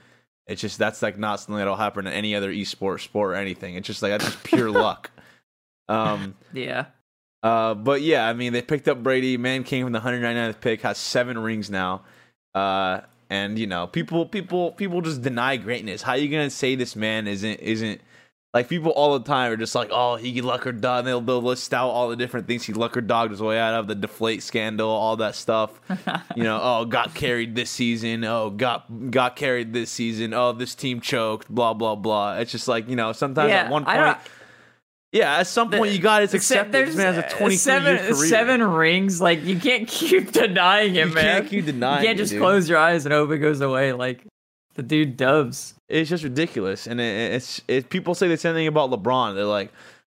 [0.46, 3.74] It's just that's like not something that'll happen in any other esport sport or anything.
[3.74, 5.10] It's just like that's just pure luck.
[5.88, 6.86] Um, yeah.
[7.42, 9.36] uh, but yeah, I mean, they picked up Brady.
[9.36, 12.02] Man came from the 199th pick, has seven rings now.
[12.54, 16.02] Uh, and you know, people, people, people just deny greatness.
[16.02, 18.00] How you gonna say this man isn't isn't
[18.56, 21.04] like people all the time are just like, oh, he luck or dog.
[21.04, 23.74] They'll they'll list out all the different things he luck or dogged his way out
[23.74, 25.78] of the deflate scandal, all that stuff.
[26.34, 28.24] you know, oh, got carried this season.
[28.24, 30.32] Oh, got got carried this season.
[30.32, 31.50] Oh, this team choked.
[31.50, 32.38] Blah blah blah.
[32.38, 33.64] It's just like you know, sometimes yeah.
[33.64, 34.16] at one point.
[35.12, 36.72] Yeah, at some point you got to accept.
[36.72, 38.28] This man has a 23 seven, year career.
[38.28, 39.20] seven rings.
[39.20, 41.40] Like you can't keep denying it, You man.
[41.40, 42.40] can't keep denying You can't just dude.
[42.40, 43.92] close your eyes and hope it goes away.
[43.92, 44.26] Like
[44.76, 45.74] the dude dubs.
[45.88, 49.36] It's just ridiculous, and it, it's it, people say the same thing about LeBron.
[49.36, 49.70] They're like,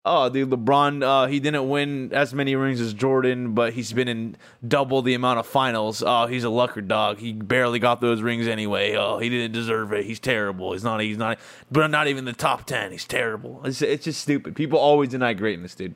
[0.04, 4.08] "Oh, dude, LeBron, uh, he didn't win as many rings as Jordan, but he's been
[4.08, 6.02] in double the amount of finals.
[6.04, 7.18] Oh, he's a lucker dog.
[7.18, 8.96] He barely got those rings anyway.
[8.96, 10.04] Oh, he didn't deserve it.
[10.04, 10.72] He's terrible.
[10.72, 11.00] He's not.
[11.00, 11.38] He's not.
[11.70, 12.90] But not even the top ten.
[12.90, 13.60] He's terrible.
[13.64, 14.56] It's it's just stupid.
[14.56, 15.94] People always deny greatness, dude.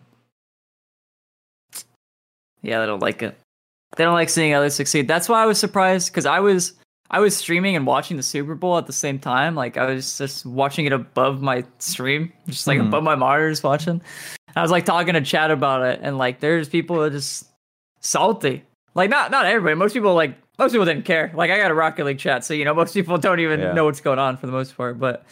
[2.63, 3.37] Yeah, they don't like it.
[3.97, 5.09] They don't like seeing others succeed.
[5.09, 6.75] That's why I was surprised because I was
[7.15, 9.55] I was streaming and watching the Super Bowl at the same time.
[9.55, 12.89] Like I was just watching it above my stream, just like Mhm.
[12.89, 14.03] above my monitors watching.
[14.57, 17.47] I was like talking to chat about it, and like there's people that are just
[18.01, 18.65] salty.
[18.97, 19.77] Like not not everybody.
[19.77, 21.31] Most people like most people didn't care.
[21.35, 23.73] Like I got a Rocket League chat, so you know most people don't even Yeah.
[23.75, 24.99] know what's going on for the most part.
[24.99, 25.25] But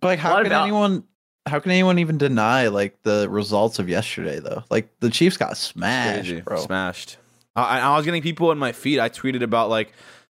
[0.00, 1.04] But like, how What can about- anyone?
[1.46, 4.64] How can anyone even deny like the results of yesterday though?
[4.70, 6.40] Like the Chiefs got smashed, Crazy.
[6.42, 6.58] bro.
[6.58, 7.16] Smashed.
[7.56, 8.98] I, I was getting people in my feed.
[9.00, 9.92] I tweeted about like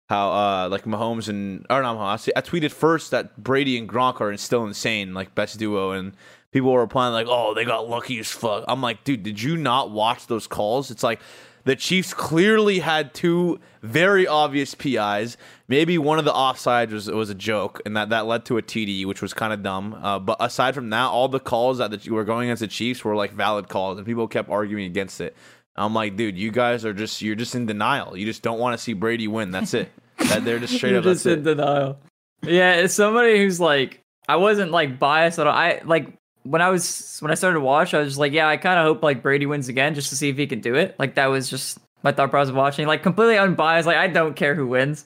[0.09, 2.31] how uh like Mahomes and or not Mahomes.
[2.37, 6.12] I tweeted first that Brady and Gronk are still insane, like best duo, and
[6.53, 9.57] people were replying like, "Oh, they got lucky as fuck." I'm like, dude, did you
[9.57, 10.90] not watch those calls?
[10.90, 11.21] It's like
[11.66, 15.37] the Chiefs clearly had two very obvious PIs.
[15.66, 18.62] Maybe one of the offsides was was a joke, and that, that led to a
[18.62, 19.99] TD, which was kind of dumb.
[20.01, 23.05] Uh, but aside from that, all the calls that the, were going against the Chiefs
[23.05, 25.37] were like valid calls, and people kept arguing against it.
[25.79, 28.17] I'm like, dude, you guys are just you're just in denial.
[28.17, 29.51] You just don't want to see Brady win.
[29.51, 29.91] That's it.
[30.19, 31.05] that they're just straight You're up.
[31.05, 31.43] just in it.
[31.45, 31.99] denial.
[32.43, 35.53] Yeah, it's somebody who's like, I wasn't like biased at all.
[35.55, 36.09] I like
[36.45, 38.79] when I was when I started to watch, I was just like, yeah, I kind
[38.79, 40.95] of hope like Brady wins again just to see if he can do it.
[40.99, 42.87] Like that was just my thought process of watching.
[42.87, 43.87] Like completely unbiased.
[43.87, 45.05] Like I don't care who wins,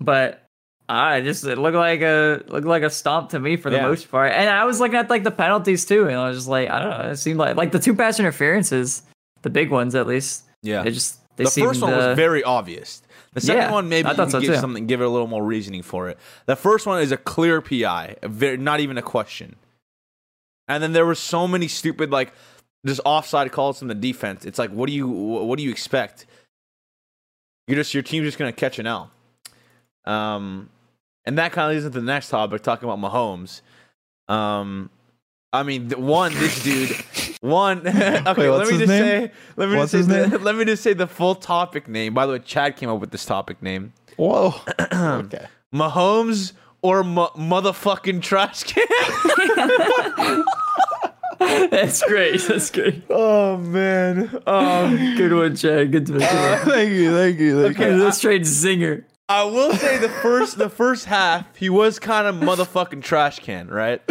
[0.00, 0.42] but
[0.88, 3.88] I just it looked like a looked like a stomp to me for the Yeah.
[3.88, 4.32] most part.
[4.32, 6.78] And I was looking at like the penalties too, and I was just like, I
[6.80, 7.10] don't know.
[7.10, 9.02] It seemed like like the two pass interferences,
[9.42, 10.44] the big ones at least.
[10.62, 10.82] Yeah.
[10.82, 13.02] They just they the first one was very obvious.
[13.34, 14.60] The second Yeah, one, maybe you can so give too.
[14.60, 16.18] something, give it a little more reasoning for it.
[16.46, 19.56] The first one is a clear PI, a very, not even a question.
[20.66, 22.32] And then there were so many stupid like
[22.86, 24.44] just offside calls from the defense.
[24.44, 26.26] It's like, what do you what do you expect?
[27.66, 29.10] You're just your team's just gonna catch an L.
[30.04, 30.70] Um,
[31.24, 33.60] and that kind of leads into the next topic, talking about Mahomes.
[34.32, 34.90] Um,
[35.52, 36.90] I mean, one, this dude,
[37.40, 37.78] one.
[37.88, 39.28] okay, let what's me his just name?
[39.28, 42.14] say, let me What's just say, the, let me just say the full topic name.
[42.14, 43.92] By the way, Chad came up with this topic name.
[44.16, 44.54] Whoa.
[44.92, 45.46] okay.
[45.74, 48.84] Mahomes or mo- motherfucking trash can.
[51.70, 52.40] That's great.
[52.42, 53.04] That's great.
[53.10, 54.28] oh man.
[54.46, 55.92] Um, Good one, Chad.
[55.92, 56.18] Good one.
[56.18, 56.58] Good one.
[56.74, 57.98] thank you, thank you, thank Okay, you.
[57.98, 59.04] That's straight zinger.
[59.28, 63.68] I will say the first the first half he was kind of motherfucking trash can,
[63.68, 64.02] right?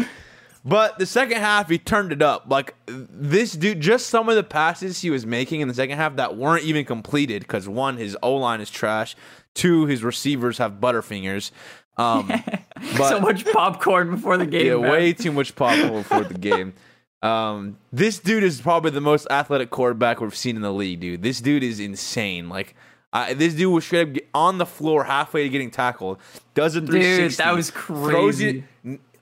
[0.66, 2.46] But the second half he turned it up.
[2.48, 6.16] Like this dude, just some of the passes he was making in the second half
[6.18, 9.16] that weren't even completed because one, his O line is trash.
[9.54, 11.52] Two, his receivers have butterfingers.
[11.98, 12.28] Um,
[12.98, 14.68] but so much popcorn before the game.
[14.68, 14.92] yeah, man.
[14.92, 16.74] way too much popcorn before the game.
[17.24, 21.24] Um, this dude is probably the most athletic quarterback we've seen in the league, dude.
[21.24, 22.48] This dude is insane.
[22.48, 22.76] Like,
[23.12, 26.20] I, this dude was straight up on the floor halfway to getting tackled.
[26.54, 28.64] Does a Dude, that was Throws it crazy.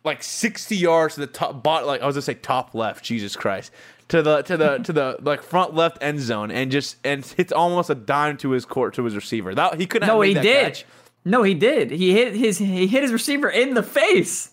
[0.06, 3.04] Like 60 yards to the top, bot, like I was gonna say top left.
[3.04, 3.72] Jesus Christ.
[4.10, 7.52] To the to the to the like front left end zone and just and hits
[7.52, 9.56] almost a dime to his court to his receiver.
[9.56, 10.08] That he couldn't.
[10.08, 10.66] No, have made he that did.
[10.66, 10.86] Catch.
[11.26, 11.90] No, he did.
[11.90, 14.52] He hit his he hit his receiver in the face.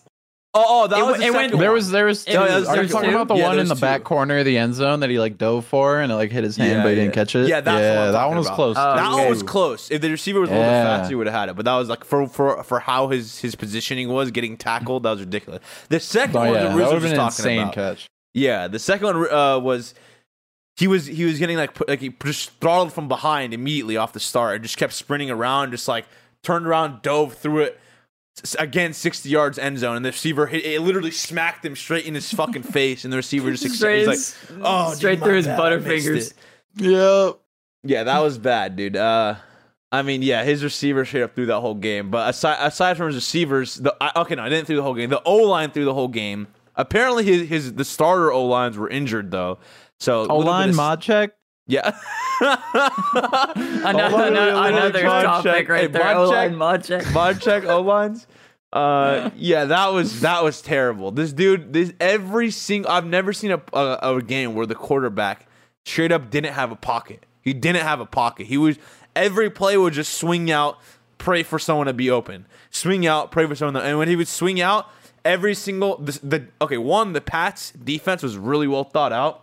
[0.55, 2.39] Oh, oh, that It was the it went- second There was there was It two.
[2.39, 3.15] was- Are there you talking two?
[3.15, 5.17] about the Yeah, one in there's the back corner of the end zone that he
[5.17, 7.13] like dove for and it like hit his hand, Yeah, but he didn't yeah.
[7.23, 7.47] catch it?
[7.47, 8.55] Yeah, that's what yeah, that one was about.
[8.55, 8.75] close.
[8.77, 9.15] Oh, that too.
[9.17, 9.89] one was close.
[9.89, 11.55] If the receiver was a little bit faster, he would have had it.
[11.55, 15.01] But that was like for for for how his his positioning was getting tackled.
[15.03, 15.61] That was ridiculous.
[15.89, 17.73] The second Oh, one, yeah, the that was an talking insane about.
[17.73, 18.07] catch.
[18.35, 19.95] Yeah, the second one uh, was
[20.77, 24.19] he was he was getting like like he just throttled from behind immediately off the
[24.19, 24.55] start.
[24.57, 26.05] And just kept sprinting around, just like
[26.43, 27.79] turned around, dove through it.
[28.41, 30.65] S- Again, sixty yards end zone, and the receiver hit.
[30.65, 34.07] It literally smacked him straight in his fucking face, and the receiver just accept- Straight,
[34.07, 36.31] he's like, "Oh, straight my through his bad, butterfingers.
[36.31, 36.33] it."
[36.83, 37.39] Yep.
[37.83, 38.95] Yeah, that was bad, dude.
[38.97, 39.35] Uh,
[39.91, 42.09] I mean, yeah, his receiver straight up through that whole game.
[42.09, 44.95] But aside aside from his receivers, the I, okay, no, I didn't through the whole
[44.95, 45.09] game.
[45.11, 46.47] The O line through the whole game.
[46.75, 49.59] Apparently, his his the starter O lines were injured though.
[49.99, 51.33] So O line bit of- mod check.
[51.67, 51.97] Yeah.
[52.41, 55.69] Another, Hold another, wait, wait, another topic check.
[55.69, 56.03] right Hey, there.
[56.03, 56.35] mod O check.
[56.49, 57.11] line mod check.
[57.13, 58.27] mod check O lines.
[58.71, 61.11] Uh, yeah, that was that was terrible.
[61.11, 65.47] This dude, this every single I've never seen a, a a game where the quarterback
[65.85, 67.25] straight up didn't have a pocket.
[67.41, 68.47] He didn't have a pocket.
[68.47, 68.77] He was
[69.15, 70.79] every play would just swing out,
[71.19, 73.75] pray for someone to be open, swing out, pray for someone.
[73.75, 74.89] To, and when he would swing out,
[75.23, 79.42] every single the, the okay one the Pats defense was really well thought out.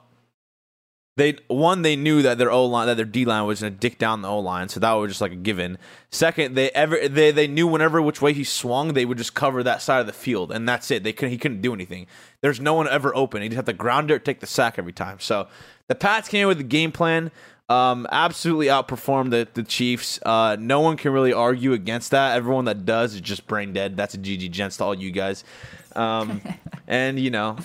[1.21, 3.99] They one they knew that their O line that their D line was gonna dick
[3.99, 5.77] down the O line, so that was just like a given.
[6.11, 9.63] Second, they ever they they knew whenever which way he swung, they would just cover
[9.63, 11.03] that side of the field, and that's it.
[11.03, 12.07] They couldn't he couldn't do anything.
[12.41, 13.43] There's no one ever open.
[13.43, 15.21] He just had to ground it, take the sack every time.
[15.21, 15.47] So
[15.89, 17.31] the Pats came in with the game plan.
[17.69, 20.21] Um, absolutely outperformed the, the Chiefs.
[20.25, 22.35] Uh, no one can really argue against that.
[22.35, 23.95] Everyone that does is just brain dead.
[23.95, 25.45] That's a GG gents to all you guys.
[25.95, 26.41] Um,
[26.87, 27.59] and you know,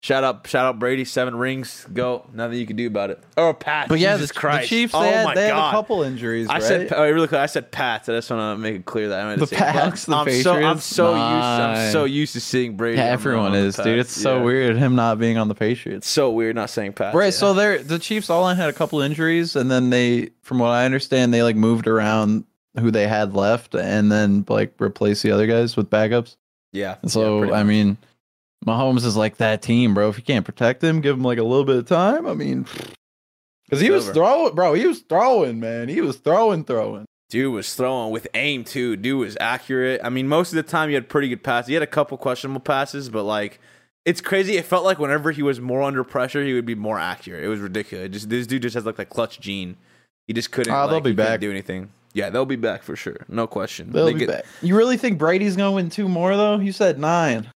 [0.00, 1.86] shout out, shout out Brady, seven rings.
[1.92, 3.22] Go, nothing you can do about it.
[3.36, 3.88] Or Pat.
[3.88, 4.68] But yeah, Jesus the, the Christ.
[4.68, 5.68] Chiefs oh they, had, my they had God.
[5.68, 6.48] a couple injuries.
[6.48, 6.62] I right?
[6.62, 7.40] said oh, really quick.
[7.40, 8.02] I said Pat.
[8.08, 10.14] I just want to make it clear that I meant The to say Pats, the
[10.14, 10.84] I'm so I'm Patriots?
[10.84, 11.20] so used.
[11.20, 12.98] I'm so used to seeing Brady.
[12.98, 13.98] Yeah, everyone on the is, dude.
[13.98, 16.08] It's so weird him not being on the Patriots.
[16.08, 17.14] So weird not saying Pat.
[17.14, 17.30] Right, yeah.
[17.30, 20.84] so they're the Chiefs all had a couple injuries, and then they, from what I
[20.84, 22.44] understand, they like moved around
[22.78, 26.36] who they had left, and then like replaced the other guys with backups.
[26.72, 26.96] yeah.
[27.02, 27.96] And so yeah, I mean,
[28.66, 30.08] Mahomes is like that team, bro.
[30.08, 32.26] If you can't protect him, give him like a little bit of time.
[32.26, 32.66] I mean,
[33.64, 34.74] because he was throwing, bro.
[34.74, 35.88] He was throwing, man.
[35.88, 37.04] He was throwing, throwing.
[37.30, 38.96] Dude was throwing with aim too.
[38.96, 40.00] Dude was accurate.
[40.02, 41.68] I mean, most of the time he had pretty good passes.
[41.68, 43.60] He had a couple questionable passes, but like
[44.06, 44.56] it's crazy.
[44.56, 47.44] It felt like whenever he was more under pressure, he would be more accurate.
[47.44, 48.08] It was ridiculous.
[48.10, 49.76] Just this dude just has like that clutch gene.
[50.26, 50.72] He just couldn't.
[50.72, 51.40] Oh, they'll be back.
[51.40, 51.90] do anything.
[52.14, 53.18] Yeah, they'll be back for sure.
[53.28, 53.90] No question.
[53.92, 54.44] They'll They be get- back.
[54.62, 56.58] You really think Brady's going to win two more though?
[56.58, 57.50] You said nine.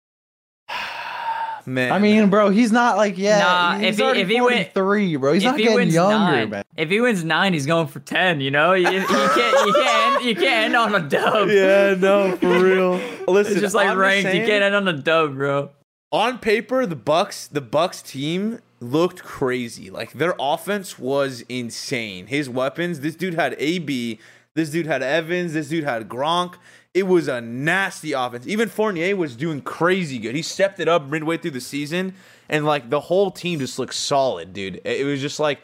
[1.66, 3.38] Man, I mean, bro, he's not like yeah.
[3.38, 5.32] Nah, he's if he- already if he win- 43, bro.
[5.34, 6.64] He's not he getting younger, nine, man.
[6.76, 8.40] if he wins nine, he's going for ten.
[8.40, 11.48] You know, you, you can't, you can't, end, you can't end on a dub.
[11.48, 13.00] yeah, no, for real.
[13.28, 14.32] Listen, it's just like I'm ranked.
[14.34, 15.70] You can't end on a dub, bro.
[16.12, 19.90] on paper, the Bucs, the Bucs team looked crazy.
[19.90, 22.26] Like their offense was insane.
[22.28, 24.18] His weapons, this dude had AB,
[24.54, 26.54] this dude had Evans, this dude had Gronk.
[26.92, 28.46] It was a nasty offense.
[28.46, 30.34] Even Fournette was doing crazy good.
[30.34, 32.14] He stepped it up midway through the season,
[32.48, 34.80] and like the whole team just looked solid, dude.
[34.84, 35.60] It was just like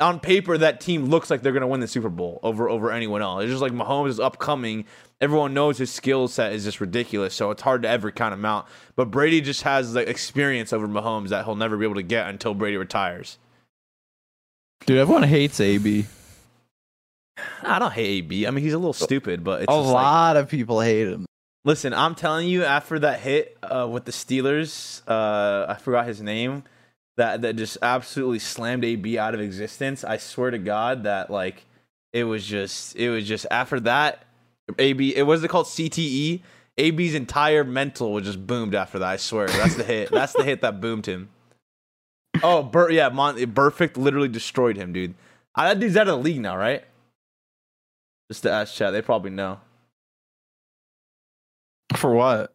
[0.00, 3.20] on paper that team looks like they're gonna win the Super Bowl over over anyone
[3.20, 3.42] else.
[3.42, 4.86] It's just like Mahomes is upcoming.
[5.20, 8.44] Everyone knows his skill set is just ridiculous, so it's hard to ever count him
[8.44, 8.66] out.
[8.96, 12.28] But Brady just has the experience over Mahomes that he'll never be able to get
[12.28, 13.38] until Brady retires.
[14.86, 16.06] Dude, everyone hates AB.
[17.64, 18.46] I don't hate AB.
[18.46, 21.08] I mean, he's a little stupid, but it's a just like- lot of people hate
[21.08, 21.26] him.
[21.66, 26.20] Listen, I'm telling you, after that hit uh, with the Steelers, uh, I forgot his
[26.20, 26.62] name,
[27.16, 30.04] that that just absolutely slammed AB out of existence.
[30.04, 31.64] I swear to God that like
[32.12, 34.24] it was just it was just after that
[34.78, 36.42] AB it was it called CTE.
[36.76, 39.08] AB's entire mental was just boomed after that.
[39.08, 40.10] I swear, that's the hit.
[40.10, 41.30] That's the hit that boomed him.
[42.42, 45.14] Oh, Bur- yeah, Mon- Burfict literally destroyed him, dude.
[45.54, 46.84] Uh, that dude's out of the league now, right?
[48.30, 49.60] Just to ask chat, they probably know.
[51.96, 52.50] For what?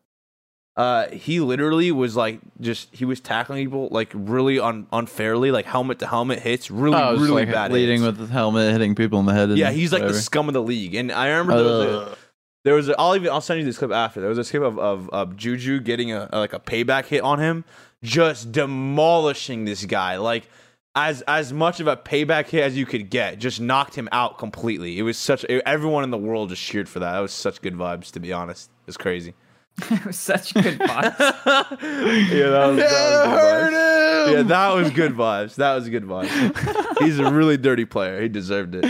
[0.78, 5.66] uh he literally was like just he was tackling people like really un- unfairly like
[5.66, 8.18] helmet to helmet hits really Oh, just really like bad leading hits.
[8.18, 9.50] with the helmet, hitting people in the head.
[9.50, 12.00] and yeah he's like the scum of the league and i remember there was, a,
[12.12, 12.18] Ugh.
[12.66, 14.62] there was a, i'll even i'll send you this clip after there was a clip
[14.64, 17.66] of, of, of juju getting a, a like a payback hit on him
[18.04, 20.48] just demolishing this guy like
[21.00, 24.38] as as much of a payback hit as you could get just knocked him out
[24.38, 27.62] completely it was such everyone in the world just cheered for that that was such
[27.62, 29.34] good vibes to be honest it's crazy
[29.92, 31.20] it was such good vibes.
[32.32, 34.34] yeah that was, that was good vibes.
[34.34, 35.56] Yeah, that was good vibes.
[35.56, 37.00] That was good vibes.
[37.00, 38.22] He's a really dirty player.
[38.22, 38.86] He deserved it.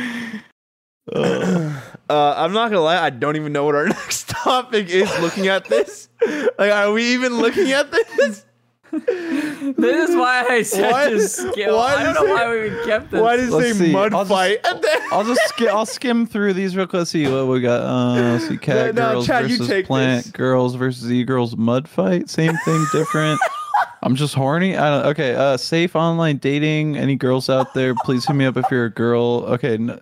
[1.13, 2.99] Uh, I'm not gonna lie.
[3.01, 5.07] I don't even know what our next topic is.
[5.19, 6.09] Looking at this,
[6.57, 8.45] like, are we even looking at this?
[8.91, 11.78] This is why I said Why- to skill.
[11.78, 13.21] why I don't know it- why we even kept this.
[13.21, 14.60] Why does it Let's say mud I'll just- fight?
[14.63, 17.08] And then- I'll just sk- I'll skim through these real quick.
[17.08, 17.82] See what we got.
[17.82, 20.32] Uh, let's see cat No, no, girls Chad, you versus take plant this.
[20.32, 22.30] girls versus e girls mud fight.
[22.30, 23.39] Same thing, different.
[24.02, 24.78] I'm just horny.
[24.78, 25.06] I don't.
[25.12, 25.36] Okay.
[25.36, 26.95] Uh, safe online dating.
[26.97, 27.93] Any girls out there?
[28.06, 29.43] Please hit me up if you're a girl.
[29.47, 29.73] Okay.
[29.73, 29.99] N-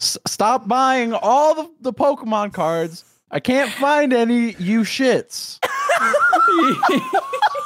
[0.00, 3.04] S- stop buying all the, the Pokemon cards.
[3.32, 4.54] I can't find any.
[4.58, 5.58] You shits.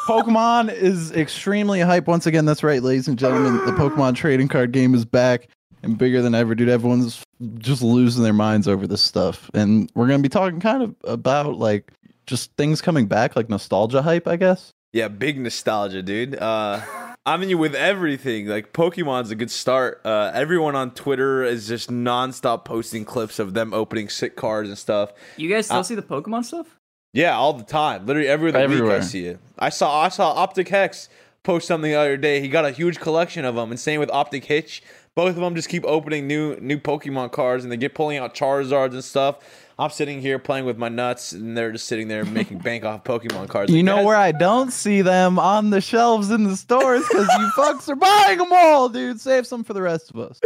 [0.06, 2.06] Pokemon is extremely hype.
[2.06, 3.56] Once again, that's right, ladies and gentlemen.
[3.66, 5.48] The Pokemon trading card game is back
[5.82, 6.68] and bigger than ever, dude.
[6.68, 7.24] Everyone's
[7.58, 9.50] just losing their minds over this stuff.
[9.54, 11.92] And we're going to be talking kind of about like
[12.26, 14.72] just things coming back, like nostalgia hype, I guess.
[14.92, 16.36] yeah, big nostalgia, dude.
[16.36, 16.80] Uh,
[17.26, 20.00] I mean, with everything, like Pokemon's a good start.
[20.04, 24.78] Uh, everyone on Twitter is just nonstop posting clips of them opening sick cards and
[24.78, 25.12] stuff.
[25.36, 26.78] you guys still Uh, see the Pokemon stuff?
[27.12, 28.06] Yeah, all the time.
[28.06, 29.38] Literally every other week I see it.
[29.58, 31.08] I saw I saw Optic Hex
[31.42, 32.40] post something the other day.
[32.40, 34.82] He got a huge collection of them, and same with Optic Hitch.
[35.14, 38.34] Both of them just keep opening new new Pokemon cards, and they get pulling out
[38.34, 39.38] Charizards and stuff.
[39.78, 43.04] I'm sitting here playing with my nuts, and they're just sitting there making bank off
[43.04, 43.70] Pokemon cards.
[43.70, 47.02] You Like, know guys- where I don't see them on the shelves in the stores
[47.08, 49.20] because you fucks are buying them all, dude.
[49.20, 50.40] Save some for the rest of us.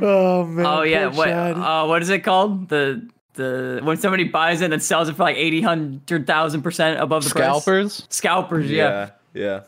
[0.00, 0.64] Oh man.
[0.66, 1.28] Oh yeah, poor what?
[1.28, 2.68] Uh, what is it called?
[2.68, 7.00] The the when somebody buys it and sells it for like eighty hundred thousand percent
[7.00, 7.44] above the price.
[7.44, 8.06] Scalpers.
[8.10, 9.10] Scalpers, yeah.
[9.34, 9.60] yeah, yeah.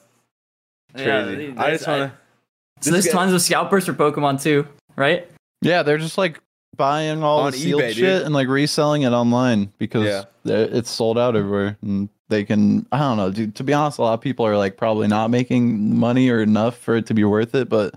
[1.04, 1.54] Yeah, Crazy.
[1.56, 2.18] I just want to.
[2.80, 5.30] So there's tons of scalpers for Pokemon too, right?
[5.60, 6.40] Yeah, they're just like
[6.78, 7.96] buying all On the sealed eBay, dude.
[7.96, 10.22] shit and like reselling it online because Yeah.
[10.54, 11.76] it's sold out everywhere.
[11.82, 13.54] And they can, I don't know, dude.
[13.56, 16.78] To be honest, a lot of people are like probably not making money or enough
[16.78, 17.68] for it to be worth it.
[17.68, 17.94] But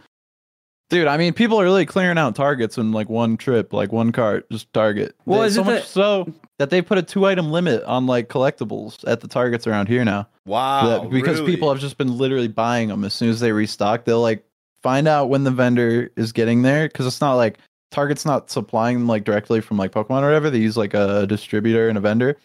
[0.90, 4.12] dude, I mean, people are really clearing out targets in like one trip, like one
[4.12, 5.16] cart, just target.
[5.26, 7.84] Well, They- is so it much that- so that they put a two item limit
[7.86, 10.28] on like collectibles at the targets around here now.
[10.46, 10.88] Wow.
[11.04, 11.54] that- because really?
[11.54, 14.06] people have just been literally buying them as soon as they restock.
[14.06, 14.44] They'll like
[14.84, 17.60] find out when the vendor is getting there because it's not like
[17.92, 20.50] Target's not supplying them like directly from like Pokemon or whatever.
[20.50, 22.38] They use like a distributor and a vendor.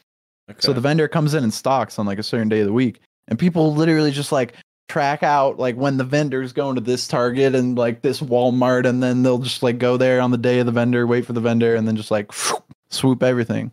[0.59, 3.01] So the vendor comes in and stocks on like a certain day of the week,
[3.29, 4.55] and people literally just like
[4.89, 9.03] track out like when the vendor's going to this Target and like this Walmart, and
[9.03, 11.41] then they'll just like go there on the day of the vendor, wait for the
[11.41, 12.31] vendor, and then just like
[12.91, 13.73] swoop everything.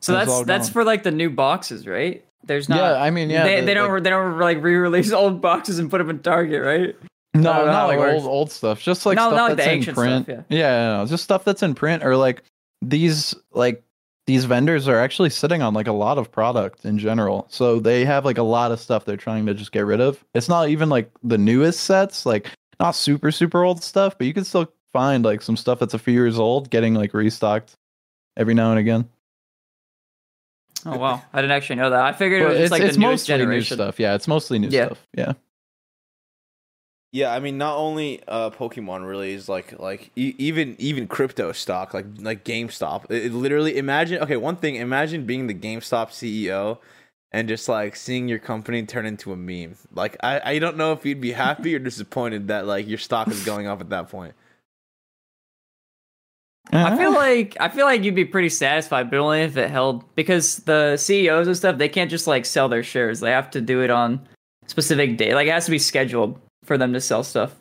[0.00, 0.72] So That's that's all that's gone.
[0.72, 2.24] for like the new boxes, right?
[2.44, 2.78] There's not.
[2.78, 5.78] yeah, I mean, yeah, they, the- they don't like- they don't like re-release old boxes
[5.78, 6.96] and put them in Target, right?
[7.42, 8.80] No, I don't know not like old old stuff.
[8.80, 10.24] Just like No, stuff not like that's the in ancient print.
[10.26, 12.42] stuff, yeah, no, just stuff that's in print or like
[12.82, 13.82] these like
[14.26, 17.46] these vendors are actually sitting on like a lot of product in general.
[17.50, 20.22] So they have like a lot of stuff they're trying to just get rid of.
[20.34, 24.34] It's not even like the newest sets, like not super super old stuff, but you
[24.34, 27.74] can still find like some stuff that's a few years old getting like restocked
[28.36, 29.08] every now and again.
[30.86, 32.00] Oh wow, I didn't actually know that.
[32.00, 33.98] I figured it was it's like it's the newest mostly new stuff.
[33.98, 34.86] Yeah, it's mostly new Yeah.
[34.86, 35.06] stuff.
[35.16, 35.32] Yeah.
[37.10, 41.52] Yeah, I mean, not only uh, Pokemon really is like like e- even even crypto
[41.52, 43.06] stock like like GameStop.
[43.10, 44.74] It, it literally imagine okay one thing.
[44.76, 46.78] Imagine being the GameStop CEO
[47.32, 49.76] and just like seeing your company turn into a meme.
[49.94, 53.28] Like I, I don't know if you'd be happy or disappointed that like your stock
[53.28, 54.34] is going up at that point.
[56.70, 60.14] I feel like I feel like you'd be pretty satisfied, but only if it held
[60.14, 63.20] because the CEOs and stuff they can't just like sell their shares.
[63.20, 64.28] They have to do it on
[64.66, 65.34] specific day.
[65.34, 66.38] Like it has to be scheduled
[66.68, 67.56] for them to sell stuff.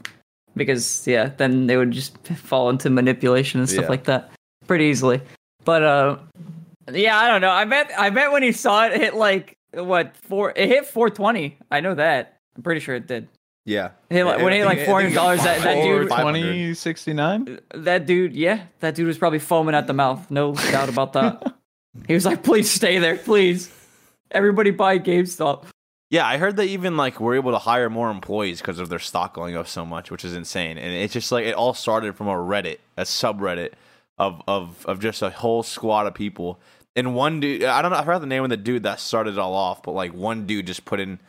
[0.55, 3.89] Because yeah, then they would just fall into manipulation and stuff Yeah.
[3.89, 4.32] like that
[4.68, 5.22] pretty easily.
[5.66, 6.18] But uh
[6.93, 7.49] yeah, I don't know.
[7.51, 11.58] I bet I bet when he saw it hit like what four it hit 420.
[11.72, 12.38] I know that.
[12.55, 13.28] I'm pretty sure it did.
[13.66, 13.91] Yeah.
[14.10, 17.60] It hit like, when it hit like four hundred dollars, that, that dude, 2069?
[17.76, 20.32] that dude, yeah, that dude was probably foaming at the mouth.
[20.32, 21.53] No doubt about that.
[22.08, 23.70] he was like, "Please stay there, please.
[24.32, 25.66] Everybody buy GameStop."
[26.10, 28.99] Yeah, I heard they even like were able to hire more employees because of their
[28.99, 30.78] stock going up so much, which is insane.
[30.78, 33.74] And it's just like it all started from a Reddit, a subreddit
[34.18, 36.60] of of of just a whole squad of people.
[36.95, 39.34] And one dude, I don't know, I forgot the name of the dude that started
[39.34, 41.20] it all off, but like one dude just put in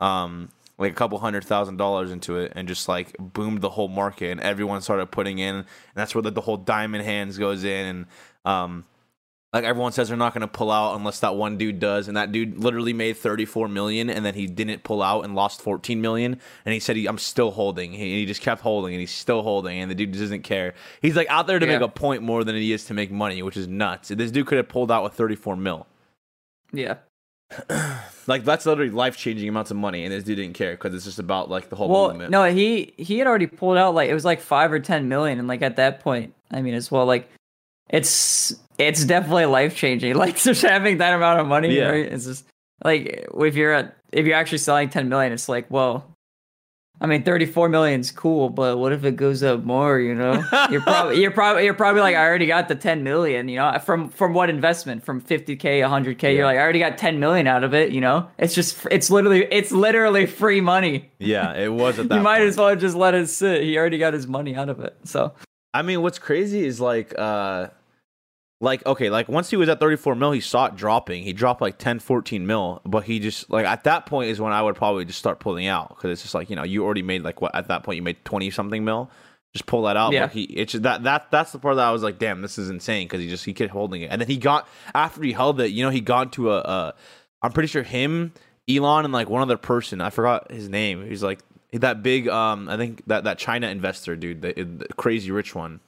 [0.00, 3.88] um like a couple hundred thousand dollars into it and just like boomed the whole
[3.88, 7.62] market and everyone started putting in and that's where the, the whole diamond hands goes
[7.62, 8.06] in and
[8.44, 8.84] um
[9.52, 12.16] like everyone says they're not going to pull out unless that one dude does and
[12.16, 16.00] that dude literally made 34 million and then he didn't pull out and lost 14
[16.00, 17.92] million and he said he, i'm still holding.
[17.92, 20.74] He, he just kept holding and he's still holding and the dude doesn't care.
[21.02, 23.42] He's like out there to make a point more than he is to make money
[23.42, 24.08] which is nuts.
[24.08, 25.86] This dude could have pulled out with 34 mil.
[26.72, 26.96] Yeah.
[28.26, 31.18] like that's literally life-changing amounts of money and this dude didn't care because it's just
[31.18, 32.30] about like the whole Well, movement.
[32.30, 35.38] no, he he had already pulled out like it was like five or ten million,
[35.38, 37.28] and like at that point, I mean, as well, like
[37.90, 38.54] it's
[38.86, 40.14] it's definitely life changing.
[40.22, 41.88] Like just having that amount of money, Yeah.
[41.90, 42.06] right?
[42.12, 42.44] It's just
[42.84, 46.06] like if you're at if you're actually selling ten million, it's like, well,
[47.00, 49.98] I mean, thirty four million's cool, but what if it goes up more?
[49.98, 53.48] You know, you're probably you're probably you're probably like, I already got the ten million.
[53.48, 55.02] You know, from from what investment?
[55.04, 56.36] From fifty k, hundred k.
[56.36, 57.90] You're like, I already got ten million out of it.
[57.90, 62.14] You know, it's just it's literally it's literally free money yeah it was at that
[62.16, 62.48] you might point.
[62.50, 63.62] as well just let it sit.
[63.64, 64.96] He already got his money out of it.
[65.04, 65.32] So
[65.74, 67.68] I mean, what's crazy is like, uh,
[68.62, 71.24] like okay, like once he was at 34 mil, he saw it dropping.
[71.24, 74.52] He dropped like 10, 14 mil, but he just like at that point is when
[74.52, 77.02] I would probably just start pulling out because it's just like you know you already
[77.02, 79.10] made like what at that point you made 20 something mil.
[79.52, 80.12] Just pull that out.
[80.12, 80.26] Yeah.
[80.26, 82.70] But he it's that that that's the part that I was like, damn, this is
[82.70, 85.60] insane because he just he kept holding it, and then he got after he held
[85.60, 86.94] it, you know, he got to a, a
[87.42, 88.32] I'm pretty sure him,
[88.70, 90.00] Elon, and like one other person.
[90.00, 91.04] I forgot his name.
[91.06, 91.40] He's like
[91.72, 92.28] that big.
[92.28, 95.80] Um, I think that that China investor dude, the, the crazy rich one.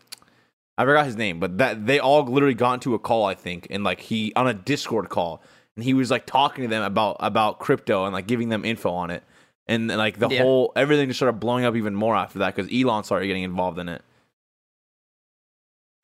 [0.76, 3.66] I forgot his name, but that they all literally got into a call, I think,
[3.70, 5.42] and like he on a Discord call,
[5.76, 8.90] and he was like talking to them about about crypto and like giving them info
[8.90, 9.22] on it,
[9.68, 10.42] and like the Yeah.
[10.42, 13.78] whole everything just started blowing up even more after that because Elon started getting involved
[13.78, 14.02] in it.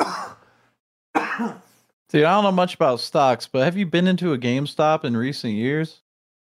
[2.09, 5.16] Dude, I don't know much about stocks, but have you been into a GameStop in
[5.16, 6.01] recent years?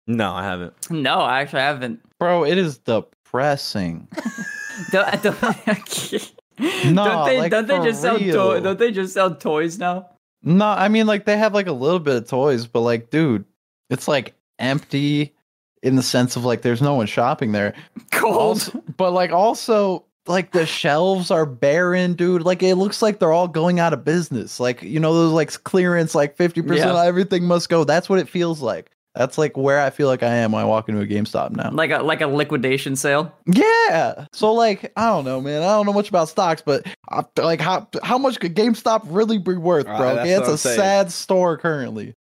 [0.08, 0.74] No, I haven't.
[0.92, 2.02] no, I actually haven't.
[2.20, 4.08] Bro, it is depressing.
[4.92, 8.54] Don't, don't, No, don't they like, don't they just sell real.
[8.56, 10.10] to- don't they just sell toys now?
[10.44, 13.46] No, I mean like they have like a little bit of toys, but like, dude,
[13.90, 15.34] it's like empty
[15.82, 17.74] in the sense of like there's no one shopping there.
[18.12, 18.36] Cold.
[18.36, 22.44] Also, but like also like the shelves are barren, dude.
[22.44, 24.60] Like it looks like they're all going out of business.
[24.60, 27.04] Like you know those like clearance, like fifty percent Yeah.
[27.06, 27.84] everything must go.
[27.84, 28.92] That's what it feels like.
[29.16, 31.70] That's like where I feel like I am when I walk into a GameStop now.
[31.72, 33.32] Like a like a liquidation sale.
[33.46, 34.26] Yeah.
[34.34, 35.62] So like I don't know, man.
[35.62, 39.38] I don't know much about stocks, but I, like how how much could GameStop really
[39.38, 40.16] be worth, Uh, bro?
[40.16, 40.78] that's Yeah, it's a saying.
[40.80, 42.16] sad store currently.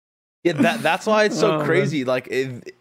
[0.43, 1.65] Yeah, that that's why it's so Oh, man.
[1.65, 2.03] crazy.
[2.03, 2.75] Like, it,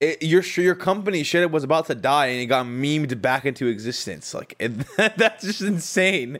[0.00, 3.66] it, your your company shit was about to die and it got memed back into
[3.68, 4.34] existence.
[4.34, 4.72] Like, it,
[5.16, 6.38] that's just insane.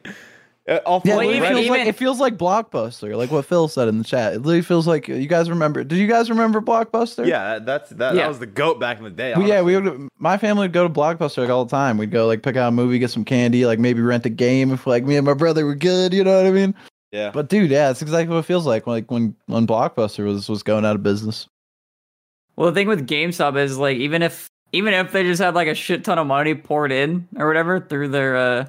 [0.66, 1.68] Uh, off Yeah, it, feels Reddit.
[1.68, 4.32] like, it feels like Blockbuster, like what Phil said in the chat.
[4.32, 5.84] It literally feels like you guys remember.
[5.84, 7.26] Did you guys remember Blockbuster?
[7.26, 9.34] yeah, that's that, that was the goat back in the day.
[9.36, 10.08] Well, yeah, we would.
[10.18, 11.98] My family would go to Blockbuster like all the time.
[11.98, 14.72] We'd go like pick out a movie, get some candy, like maybe rent a game
[14.72, 16.14] if like me and my brother were good.
[16.14, 16.74] You know what I mean?
[17.12, 17.30] yeah.
[17.30, 20.62] But dude, yeah, it's exactly what it feels like like when when Blockbuster was was
[20.62, 21.46] going out of business.
[22.56, 25.68] Well, the thing with GameStop is like even if even if they just had like
[25.68, 28.66] a shit ton of money poured in or whatever through their uh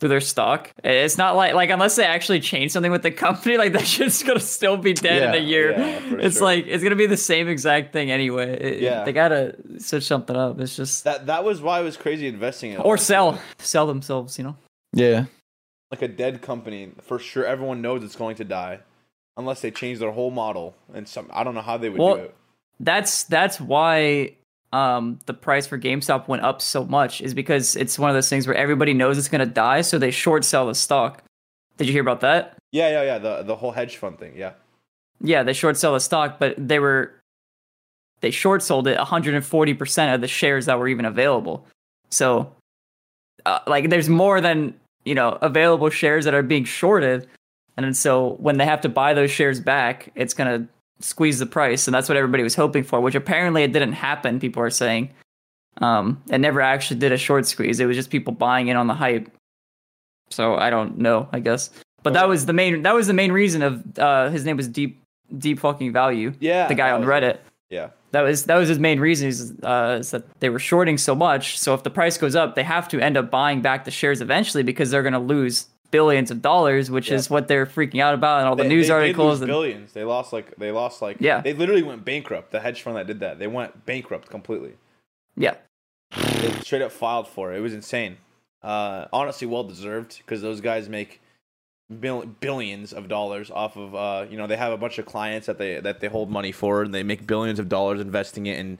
[0.00, 3.56] through their stock, it's not like like unless they actually change something with the company,
[3.62, 5.70] like that shit's gonna still be dead in a year.
[5.72, 6.44] yeah, it's sure.
[6.44, 8.58] like it's gonna be the same exact thing anyway.
[8.60, 9.04] It- Yeah.
[9.04, 10.60] they gotta switch something up.
[10.60, 12.84] It's just that that was why it was crazy investing in it.
[12.84, 14.56] or sell sell themselves, you know.
[14.92, 15.24] Yeah,
[15.90, 16.92] like a dead company.
[17.02, 18.80] For sure, everyone knows it's going to die,
[19.36, 20.74] unless they change their whole model.
[20.92, 22.34] And some I don't know how they would Well, do it.
[22.80, 24.34] that's that's why
[24.74, 28.28] um the price for GameStop went up so much is because it's one of those
[28.28, 31.22] things where everybody knows it's gonna die, so they short sell the stock.
[31.76, 32.58] Did you hear about that?
[32.72, 33.18] Yeah, yeah, yeah.
[33.18, 34.34] The the whole hedge fund thing.
[34.36, 34.54] Yeah.
[35.20, 37.14] Yeah, they short sell the stock, but they were
[38.20, 41.66] they short sold it 140% of the shares that were even available.
[42.10, 42.52] So,
[43.44, 47.28] uh, like, there's more than you know available shares that are being shorted,
[47.76, 50.66] and then so when they have to buy those shares back, it's gonna
[51.04, 53.00] squeeze the price, and that's what everybody was hoping for.
[53.00, 54.40] Which apparently it didn't happen.
[54.40, 55.10] People are saying
[55.78, 57.80] um, it never actually did a short squeeze.
[57.80, 59.30] It was just people buying in on the hype.
[60.30, 61.28] So I don't know.
[61.32, 61.70] I guess,
[62.02, 62.82] but that was the main.
[62.82, 65.00] That was the main reason of uh, his name was Deep
[65.38, 66.32] Deep fucking Value.
[66.40, 67.38] Yeah, the guy on Reddit.
[67.70, 67.90] Yeah.
[68.12, 71.16] That was that was his main reason is, uh, is that they were shorting so
[71.16, 71.58] much.
[71.58, 74.20] So if the price goes up, they have to end up buying back the shares
[74.20, 77.16] eventually because they're going to lose billions of dollars, which Yeah.
[77.16, 79.30] is what they're freaking out about and all the They- news they articles.
[79.34, 79.92] lose And, billions.
[79.92, 81.40] They lost like they lost like Yeah.
[81.40, 82.50] They literally went bankrupt.
[82.50, 84.72] The hedge fund that did that, they went bankrupt completely.
[85.36, 85.54] yeah,
[86.16, 87.58] They straight up filed for it.
[87.58, 88.18] It was insane.
[88.62, 91.20] Uh, honestly, well deserved because those guys make
[92.00, 93.94] bill- billions of dollars off of.
[93.94, 96.50] Uh, you know, they have a bunch of clients that they that they hold money
[96.52, 98.78] for, and they make billions of dollars investing it in.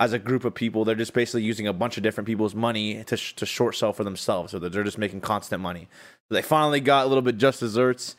[0.00, 3.02] As a group of people, they're just basically using a bunch of different people's money
[3.04, 5.88] to sh- to short sell for themselves, so that they're just making constant money.
[6.28, 8.14] So they finally got a little bit just desserts.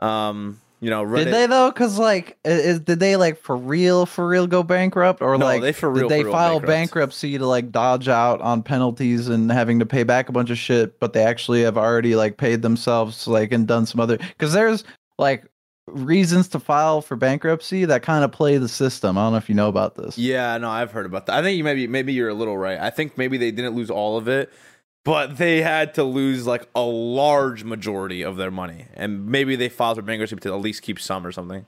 [0.00, 1.70] Um, you know, Reddit, Did they though?
[1.70, 5.62] Because like, is, did they like for real, for real go bankrupt, or No, like
[5.62, 6.66] they for real, did they real file bankrupt.
[6.66, 10.58] bankruptcy to like dodge out on penalties and having to pay back a bunch of
[10.58, 10.98] shit?
[10.98, 14.82] But they actually have already like paid themselves like and done some other because there's
[15.18, 15.44] like
[15.92, 19.16] reasons to file for bankruptcy that kind of play the system.
[19.16, 20.18] I don't know if you know about this.
[20.18, 21.36] Yeah, no, I've heard about that.
[21.36, 22.78] I think you maybe maybe you're a little right.
[22.78, 24.52] I think maybe they didn't lose all of it,
[25.04, 29.68] but they had to lose like a large majority of their money, and maybe they
[29.68, 31.66] filed for bankruptcy to at least keep some or something.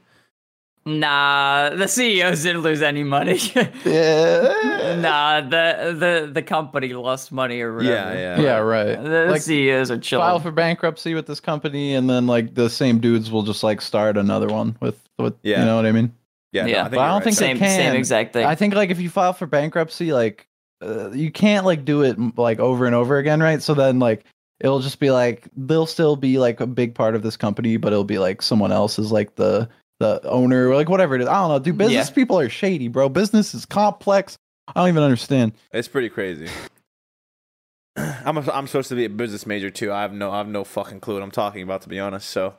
[0.87, 3.39] Nah, the CEOs didn't lose any money.
[3.85, 4.99] Yeah.
[5.01, 7.93] nah, the the the company lost money or whatever.
[7.95, 8.41] Yeah, yeah.
[8.41, 9.03] Yeah, right.
[9.03, 10.24] The Like, CEOs are chilling.
[10.24, 13.80] file for bankruptcy with this company, and then like the same dudes will just like
[13.80, 15.61] start another one with with Yeah.
[15.61, 16.12] you know what I mean.
[16.53, 16.80] Yeah, no, Yeah.
[16.80, 17.24] I think But I don't right.
[17.24, 17.76] think they same can.
[17.93, 18.47] same exact thing.
[18.47, 20.47] I think like if you file for bankruptcy, like
[20.82, 23.62] uh, you can't like do it like over and over again, right?
[23.62, 24.24] So then like
[24.61, 27.93] it'll just be like they'll still be like a big part of this company, but
[27.93, 29.68] it'll be like someone else is like the
[30.01, 31.28] the owner like whatever it is.
[31.28, 31.59] I don't know.
[31.59, 32.14] Dude, business Yeah.
[32.14, 33.09] people are shady, bro.
[33.09, 34.36] Business is complex.
[34.68, 35.53] I don't even understand.
[35.72, 36.49] It's pretty crazy.
[37.97, 39.92] I'm a, I'm supposed to be a business major too.
[39.92, 42.28] I have no I have no fucking clue what I'm talking about to be honest.
[42.30, 42.55] So,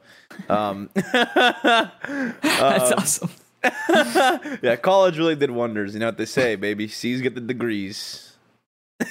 [0.49, 3.29] um, That's um, awesome.
[4.61, 5.93] yeah, college really did wonders.
[5.93, 6.87] You know what they say, baby.
[6.87, 8.33] C's get the degrees.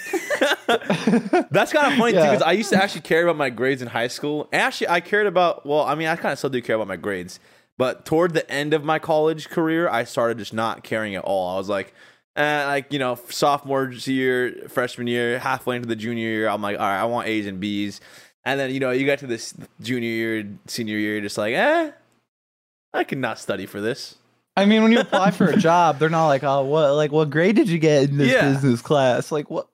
[1.50, 3.88] That's kind of funny too, because I used to actually care about my grades in
[3.88, 4.48] high school.
[4.52, 5.66] And actually, I cared about.
[5.66, 7.38] Well, I mean, I kind of still do care about my grades,
[7.78, 11.54] but toward the end of my college career, I started just not caring at all.
[11.54, 11.92] I was like,
[12.36, 16.78] eh, like you know, sophomore year, freshman year, halfway into the junior year, I'm like,
[16.78, 18.00] all right, I want A's and B's,
[18.44, 21.90] and then you know, you get to this junior year, senior year, just like, eh,
[22.92, 24.16] I cannot study for this.
[24.56, 27.28] I mean, when you apply for a job, they're not like, oh, what like what
[27.30, 28.52] grade did you get in this Yeah.
[28.52, 29.32] business class?
[29.32, 29.66] Like what?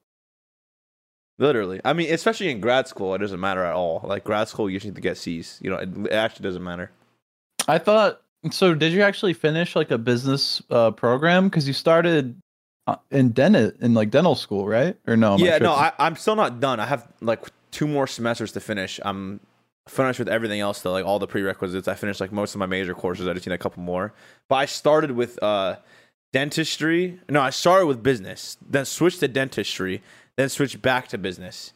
[1.39, 1.81] Literally.
[1.85, 4.01] I mean, especially in grad school, it doesn't matter at all.
[4.05, 5.59] Like grad school, you just need to get C's.
[5.63, 6.91] You know, it actually doesn't matter.
[7.69, 8.75] I thought so.
[8.75, 11.49] Did you actually finish like a business uh, program?
[11.49, 12.41] Because you started
[12.87, 14.97] uh, in dental in like dental school, right?
[15.07, 15.35] Or no?
[15.35, 15.73] am I yeah, no?
[15.73, 16.81] I, I'm still not done.
[16.81, 17.41] I have like
[17.71, 18.99] two more semesters to finish.
[19.05, 19.41] I'm
[19.89, 21.89] finished with everything else though, like all the prerequisites.
[21.89, 23.29] I finished like most of my major courses.
[23.29, 24.13] I just need a couple more.
[24.49, 25.77] But I started with uh
[26.33, 27.21] dentistry.
[27.29, 30.03] No, I started with business, then switched to dentistry,
[30.37, 31.73] then switched back to business.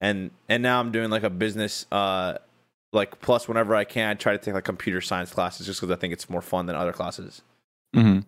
[0.00, 2.38] And and now I'm doing like a business uh
[2.92, 5.94] like plus whenever I can I try to take like computer science classes just because
[5.94, 7.42] I think it's more fun than other classes.
[7.94, 8.20] Mm-hmm.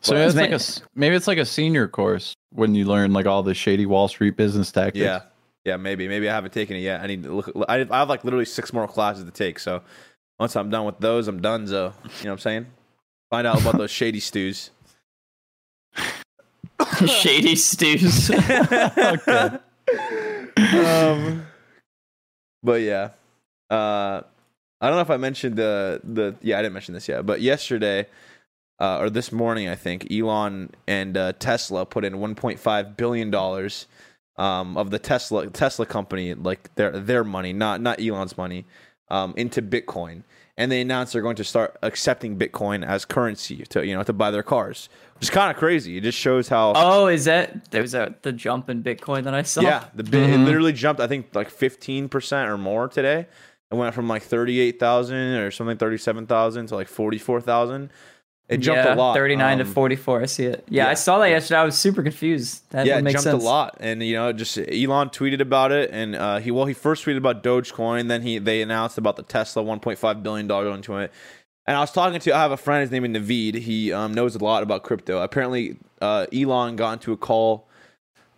[0.00, 3.12] So But- maybe it's like a maybe it's like a senior course when you learn
[3.12, 4.98] like all the shady Wall Street business tactics.
[5.02, 5.20] Yeah,
[5.64, 7.00] yeah, maybe, maybe I haven't taken it yet.
[7.00, 7.52] I need to look.
[7.68, 9.58] I, I have like literally six more classes to take.
[9.58, 9.82] So
[10.38, 11.66] once I'm done with those, I'm done.
[11.66, 12.66] So you know what I'm saying?
[13.30, 14.70] Find out about those shady stews.
[17.06, 18.30] Shady stews.
[18.40, 19.58] Okay.
[20.86, 21.46] um,
[22.62, 23.10] but yeah,
[23.72, 24.22] uh,
[24.80, 27.40] I don't know if I mentioned the the yeah I didn't mention this yet, but
[27.40, 28.06] yesterday.
[28.80, 33.86] Uh, or this morning, I think Elon and uh, Tesla put in 1.5 billion dollars
[34.36, 38.64] um, of the Tesla Tesla company, like their their money, not not Elon's money,
[39.08, 40.24] um, into Bitcoin,
[40.56, 44.12] and they announced they're going to start accepting Bitcoin as currency to you know to
[44.12, 45.98] buy their cars, which is kind of crazy.
[45.98, 49.34] It just shows how oh, is that there was a the jump in Bitcoin that
[49.34, 49.60] I saw?
[49.60, 51.00] yeah, the bit, it literally jumped.
[51.00, 53.26] I think like fifteen percent or more today.
[53.72, 57.18] It went from like thirty eight thousand or something, thirty seven thousand to like forty
[57.18, 57.90] four thousand.
[58.48, 59.14] It jumped yeah, a lot.
[59.14, 60.22] 39 to Um, 44.
[60.22, 60.64] I see it.
[60.68, 60.90] Yeah, yeah.
[60.90, 61.60] I saw that yesterday.
[61.60, 62.64] I was super confused.
[62.70, 63.42] That yeah, it jumped sense.
[63.42, 66.74] a lot, and you know, just Elon tweeted about it, and uh, he well, he
[66.74, 70.96] first tweeted about Dogecoin, then he they announced about the Tesla 1.5 billion dollar into
[70.98, 71.10] it,
[71.66, 72.82] And I was talking to I have a friend.
[72.82, 73.54] His name is Naveed.
[73.54, 75.22] He um, knows a lot about crypto.
[75.22, 77.68] Apparently, uh, Elon got into a call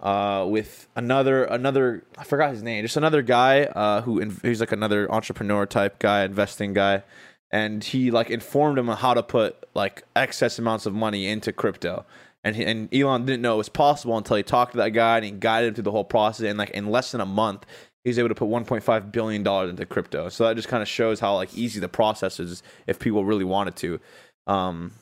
[0.04, 2.84] uh, with another another I forgot his name.
[2.84, 7.02] Just another guy uh, who he's like another entrepreneur type guy, investing guy,
[7.50, 11.52] and he like informed him on how to put like excess amounts of money into
[11.52, 12.04] crypto.
[12.46, 15.16] And, he, and Elon didn't know it was possible until he talked to that guy
[15.16, 16.46] and he guided him through the whole process.
[16.46, 17.64] And like in less than a month,
[18.02, 20.28] he was able to put 1.5 billion dollars into crypto.
[20.28, 23.44] So that just kind of shows how like easy the process is if people really
[23.44, 24.00] wanted to.
[24.46, 24.92] Um,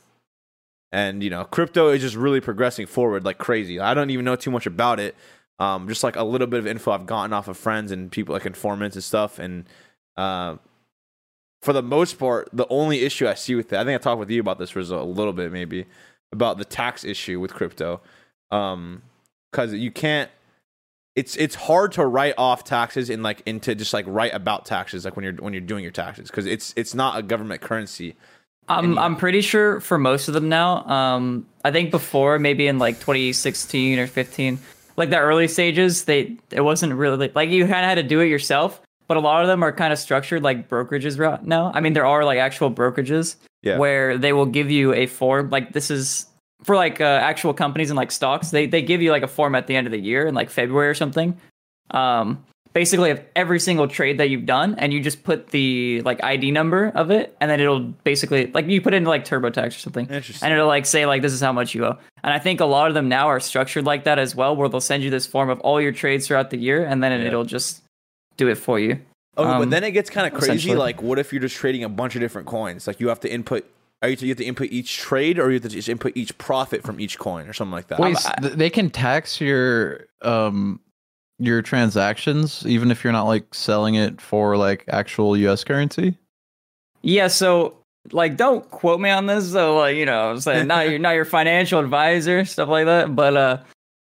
[0.93, 3.81] and you know, crypto is just really progressing forward like crazy.
[3.81, 5.17] I don't even know too much about it.
[5.59, 8.35] Um, just like a little bit of info I've gotten off of friends and people
[8.35, 9.39] like informants and stuff.
[9.39, 9.65] And
[10.17, 10.57] uh,
[11.61, 14.19] for the most part, the only issue I see with it, I think I talked
[14.19, 15.87] with you about this for a little bit maybe
[16.33, 18.01] about the tax issue with crypto.
[18.51, 19.03] Um,
[19.51, 20.31] because you can't
[21.15, 25.05] it's it's hard to write off taxes and like into just like write about taxes
[25.05, 28.17] like when you're when you're doing your taxes because it's it's not a government currency.
[28.69, 30.85] I'm I'm pretty sure for most of them now.
[30.87, 34.59] Um, I think before maybe in like 2016 or 15,
[34.97, 38.21] like the early stages, they it wasn't really like you kind of had to do
[38.21, 38.81] it yourself.
[39.09, 41.71] But a lot of them are kind of structured like brokerages right now.
[41.75, 43.77] I mean, there are like actual brokerages Yeah.
[43.79, 45.51] where they will give you a form.
[45.51, 46.27] Like this is
[46.63, 48.51] for like uh, actual companies and like stocks.
[48.53, 50.49] They they give you like a form at the end of the year in like
[50.51, 51.37] February or something.
[51.91, 56.23] Um, basically of every single trade that you've done, and you just put the like
[56.25, 59.69] ID number of it, and then it'll basically like you put it into like TurboTax
[59.69, 60.45] or something, Interesting.
[60.47, 61.99] and it'll like say like this is how much you owe.
[62.25, 64.69] And I think a lot of them now are structured like that as well, where
[64.69, 67.45] they'll send you this form of all your trades throughout the year, and then it'll
[67.45, 67.83] just
[68.37, 68.93] do it for you.
[68.93, 70.75] Okay, but Um, then it gets kind of crazy.
[70.75, 72.87] Like, what if you're just trading a bunch of different coins?
[72.87, 73.65] Like, you have to input.
[74.03, 76.37] Are you, you have to input each trade, or you have to just input each
[76.37, 77.99] profit from each coin, or something like that?
[77.99, 80.81] Wait, s- th- they can tax your um
[81.43, 86.17] your transactions even if you're not like selling it for like actual US currency?
[87.03, 87.77] Yeah, so
[88.13, 91.15] like don't quote me on this, so like you know, I'm saying not your not
[91.15, 93.15] your financial advisor, stuff like that.
[93.15, 93.59] But uh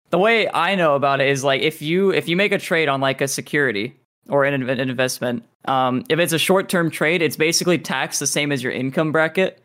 [0.09, 2.89] the way I know about it is like if you if you make a trade
[2.89, 3.95] on like a security
[4.29, 8.27] or an, an investment, um, if it's a short term trade, it's basically taxed the
[8.27, 9.61] same as your income bracket.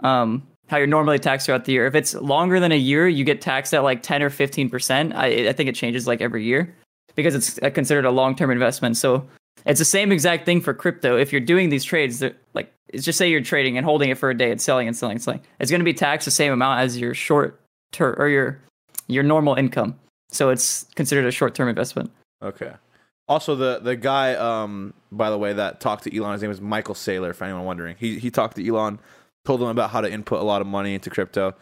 [0.00, 1.86] Um, how you're normally taxed throughout the year.
[1.86, 5.14] If it's longer than a year, you get taxed at like 10 or 15 percent.
[5.14, 6.74] I, I think it changes like every year
[7.14, 8.96] because it's uh, considered a long term investment.
[8.96, 9.26] So
[9.66, 11.16] it's the same exact thing for crypto.
[11.16, 14.18] If you're doing these trades, they're- like it's just say you're trading and holding it
[14.18, 16.30] for a day and selling and selling and selling, it's going to be taxed the
[16.30, 17.60] same amount as your short
[17.92, 18.58] term or your
[19.08, 19.98] your normal income.
[20.30, 22.10] So it's considered a short term investment.
[22.42, 22.72] Okay.
[23.28, 26.60] Also, the the guy, um, by the way, that talked to Elon, his name is
[26.60, 27.34] Michael Saylor.
[27.34, 28.98] For anyone wondering, he he talked to Elon,
[29.44, 31.54] told him about how to input a lot of money into crypto,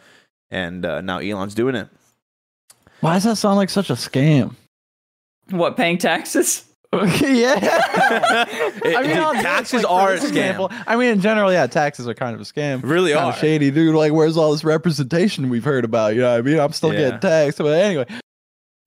[0.49, 1.87] and uh, now Elon's doing it.
[3.01, 4.55] Why does that sound like such a scam?
[5.49, 6.65] What paying taxes?
[6.93, 7.55] Yeah.
[8.83, 10.27] It- I mean, dude, I'll taxes like, for are a this scam.
[10.29, 10.71] example.
[10.85, 12.81] I mean, in general, yeah, taxes are kind of a scam.
[12.83, 13.31] Really kind are.
[13.31, 13.95] of shady, dude.
[13.95, 16.15] Like, where's all this representation we've heard about?
[16.15, 16.59] You know what I mean?
[16.59, 16.99] I'm still Yeah.
[16.99, 18.05] getting taxed, but anyway.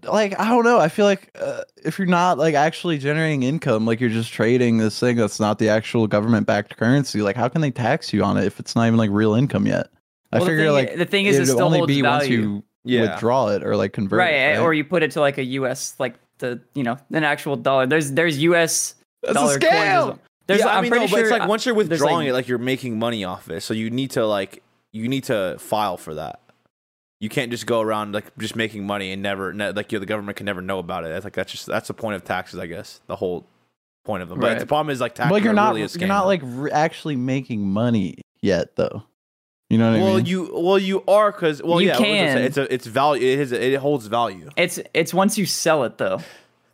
[0.03, 0.79] Like, I don't know.
[0.79, 4.77] I feel like uh, if you're not like actually generating income, like you're just trading
[4.77, 7.23] this thing that's not the actual government-backed currency.
[7.23, 9.67] Like, how can they tax you on it if it's not even like real income
[9.67, 9.89] yet?
[10.31, 12.03] I Well, the figure thing- like the thing is, it it'd still only holds be
[12.03, 12.39] once value.
[12.41, 13.01] you Yeah.
[13.13, 14.59] withdraw it or like convert right, it.
[14.59, 17.87] or you put it to like a US like the you know an actual dollar.
[17.87, 19.72] There's there's US That's a dollar coins.
[19.72, 20.18] scam!
[20.47, 22.28] There's yeah, I I'm mean, pretty no, but sure it's like once you're withdrawing like-
[22.28, 23.62] it, like you're making money off it.
[23.62, 24.62] So you need to like
[24.93, 26.41] you need to file for that.
[27.20, 30.01] You can't just go around like just making money and never ne- like you know,
[30.01, 31.09] the government can never know about it.
[31.09, 33.01] That's like that's just that's the point of taxes, I guess.
[33.07, 33.47] The whole
[34.05, 34.39] point of them.
[34.41, 34.59] But Right.
[34.59, 35.30] the problem is like taxes.
[35.30, 36.01] But you're are not really a scam.
[36.01, 39.05] you're not like re- actually making money yet, though.
[39.75, 40.05] You know what I mean?
[40.07, 40.27] well, mean?
[40.27, 42.37] you well you are because well You yeah, what was I can.
[42.37, 42.47] saying?
[42.47, 43.27] it's a it's value.
[43.29, 44.51] It is it holds value.
[44.57, 46.20] It's it's once you sell it though.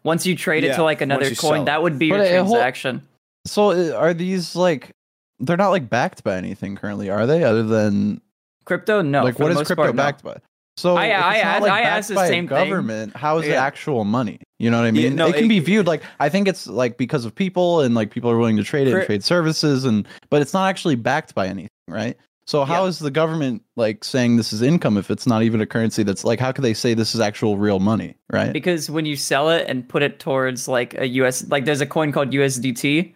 [0.03, 2.07] Once you trade Yeah, it to like once another you sell coin, that would be
[2.09, 3.07] your But it hol- transaction.
[3.47, 4.91] So uh, are these like
[5.39, 7.43] they're not like backed by anything currently, are they?
[7.43, 8.21] Other than
[8.67, 9.25] Crypto, no.
[9.25, 10.03] like for what the is most crypto part, no.
[10.03, 10.37] backed by?
[10.77, 12.49] So I- if it's I not, asked- like, I backed asked the by a same
[12.49, 12.57] thing.
[12.69, 13.17] government.
[13.17, 13.65] How is it Yeah.
[13.65, 14.41] actual money?
[14.59, 15.17] You know what I Yeah, mean?
[15.17, 17.95] no, it can it- be viewed like I think it's like because of people and
[17.95, 20.69] like people are willing to trade it and Cri- trade services and but it's not
[20.69, 22.17] actually backed by anything, right?
[22.51, 22.89] So how Yeah.
[22.89, 26.25] is the government like saying this is income if it's not even a currency that's
[26.25, 28.53] like how could they say this is actual real money, right?
[28.53, 31.87] Because when you sell it and put it towards like a US, like there's a
[31.87, 33.15] coin called USDT.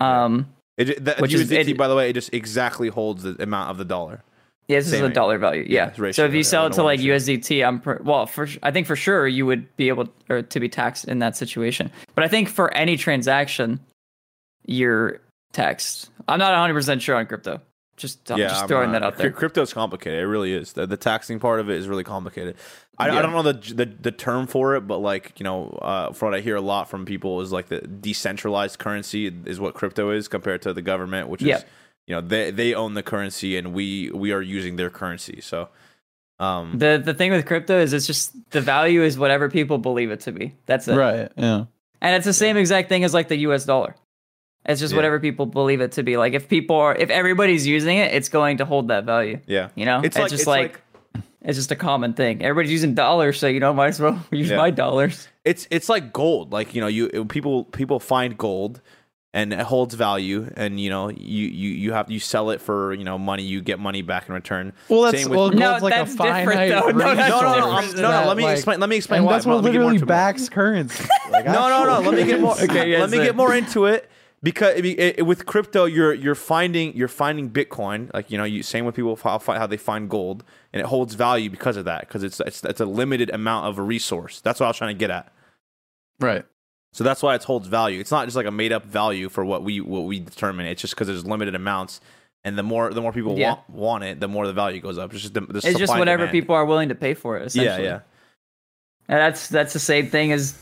[0.00, 3.22] Um, It, ju- the, Which is- USDT, it- by the way, it just exactly holds
[3.22, 4.24] the amount of the dollar.
[4.66, 5.14] yeah, this is Same a rate.
[5.14, 5.64] dollar value.
[5.68, 6.10] Yeah, Yeah.
[6.10, 7.14] so if you sell it to like share.
[7.14, 10.58] USDT, I'm per, well for I think for sure you would be able or to
[10.58, 11.88] be taxed in that situation.
[12.16, 13.78] But I think for any transaction,
[14.66, 15.20] you're
[15.52, 16.10] taxed.
[16.26, 17.60] I'm not 100 percent sure on crypto.
[18.02, 19.30] Just I'm just I'm throwing not- that out cryp- there.
[19.30, 20.20] Crypto's complicated.
[20.20, 20.74] It really is.
[20.74, 22.56] The, the taxing part of it is really complicated.
[22.98, 26.12] I, I don't know the, the the term for it, but like you know, uh,
[26.12, 29.72] from what I hear a lot from people is like the decentralized currency is what
[29.74, 31.56] crypto is compared to the government, which Yeah.
[31.58, 31.64] is
[32.06, 35.40] you know they they own the currency and we we are using their currency.
[35.40, 35.68] So
[36.38, 40.10] um The the thing with crypto is it's just the value is whatever people believe
[40.10, 40.54] it to be.
[40.66, 40.96] That's it.
[40.96, 41.30] Right.
[41.36, 41.64] Yeah.
[42.00, 43.94] And it's the same exact thing as like the US dollar.
[44.64, 44.96] It's just Yeah.
[44.98, 46.16] whatever people believe it to be.
[46.16, 49.40] Like if people are if everybody's using it, it's going to hold that value.
[49.46, 49.68] yeah.
[49.74, 49.98] You know?
[49.98, 50.80] It's It's, like- just it's like,
[51.44, 52.42] it's just a common thing.
[52.42, 54.56] Everybody's using dollars, so you know, might as well use Yeah.
[54.58, 55.26] my dollars.
[55.44, 58.80] it's it's like gold like you know you people people find gold
[59.34, 62.94] and it holds value and you know you you you have you sell it for
[62.94, 65.78] you know money you get money back in return Well, that's Same with- well, No,
[65.82, 66.90] like that's a different, finite though.
[66.92, 67.74] No, that's no no no, different.
[67.96, 69.64] I'm- no, no let me Like- explain let me explain And why that's what Let
[69.64, 71.08] me get more literally backs currency.
[71.32, 73.86] Like, no no no let me get more Okay, yeah, let me get more into
[73.86, 74.08] it
[74.42, 78.62] because it, it- with crypto you're you're finding you're finding bitcoin like you know you
[78.62, 82.00] same with people how, how they find gold and it holds value because of that
[82.00, 84.94] because it's, it's it's a limited amount of a resource that's what i was trying
[84.94, 85.32] to get at
[86.20, 86.44] right.
[86.94, 88.00] So that's why it holds value.
[88.00, 90.66] It's not just like a made up value for what we what we determine.
[90.66, 92.02] It's just because there's limited amounts,
[92.44, 93.54] and the more the more people Yeah.
[93.54, 95.10] want want it, the more the value goes up.
[95.14, 96.32] It's just the, the It's just whatever demand.
[96.32, 97.54] people are willing to pay for it.
[97.54, 98.00] Yeah, yeah,
[99.08, 100.52] And that's that's the same thing as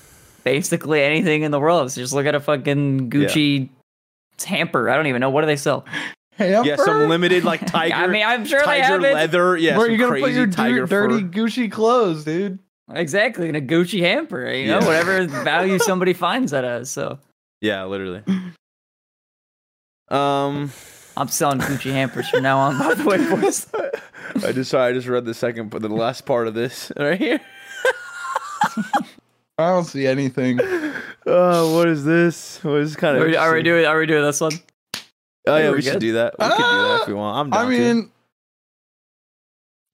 [0.44, 1.90] basically anything in the world.
[1.92, 3.68] So just look at a fucking Gucci
[4.44, 4.88] hamper.
[4.88, 5.84] I don't even know what do they sell.
[6.36, 6.66] Hamper?
[6.68, 6.76] yeah.
[6.76, 7.94] Some limited like tiger.
[7.94, 9.60] I mean, I'm sure they tiger have it.
[9.60, 11.28] Yeah, Where are you gonna put your tiger dirty fur.
[11.28, 12.58] Gucci clothes, dude?
[12.92, 14.50] Exactly, in a Gucci hamper.
[14.50, 14.86] You know, Yeah.
[14.86, 16.90] whatever value somebody finds that as.
[16.90, 17.18] So
[17.60, 18.22] Yeah, literally.
[20.08, 20.72] Um,
[21.16, 22.78] I'm selling Gucci hampers from now on.
[22.78, 23.68] By the way, boys.
[24.44, 27.18] I just sorry, I just read the second, but the last part of this right
[27.18, 27.40] here.
[29.60, 30.58] I don't see anything.
[31.26, 32.62] Oh, what is this?
[32.64, 33.28] What is this kind Are of?
[33.28, 33.86] we, are we doing?
[33.86, 34.52] Are we doing this one?
[35.46, 36.34] Oh yeah, we we should do that.
[36.38, 37.36] We could do that Ah, if we want.
[37.38, 37.78] I'm down I to.
[37.94, 38.10] mean,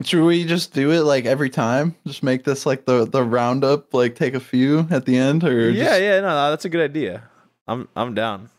[0.02, 1.94] should we just do it like every time?
[2.06, 5.70] Just make this like the the roundup, like take a few at the end, or
[5.70, 7.22] yeah, just- yeah, no, no, that's a good idea.
[7.66, 8.50] I'm I'm down.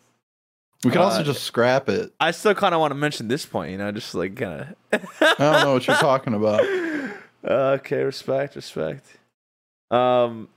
[0.84, 2.12] We could Uh, also just scrap it.
[2.20, 5.02] I still kind of want to mention this point, you know, just like kind of.
[5.22, 6.62] I don't know what you're talking about.
[7.44, 9.06] Okay, respect, respect.
[9.90, 10.50] Um,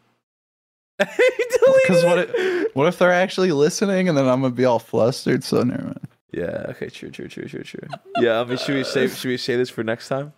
[1.00, 5.42] Because what if, what if they're actually listening, and then I'm gonna be all flustered?
[5.42, 6.08] So never mind.
[6.32, 6.66] Yeah.
[6.68, 6.88] Okay.
[6.88, 7.10] True.
[7.10, 7.28] True.
[7.28, 7.46] True.
[7.46, 7.62] True.
[7.62, 7.88] True.
[8.18, 8.40] Yeah.
[8.40, 10.32] I mean, should we say should we say this for next time?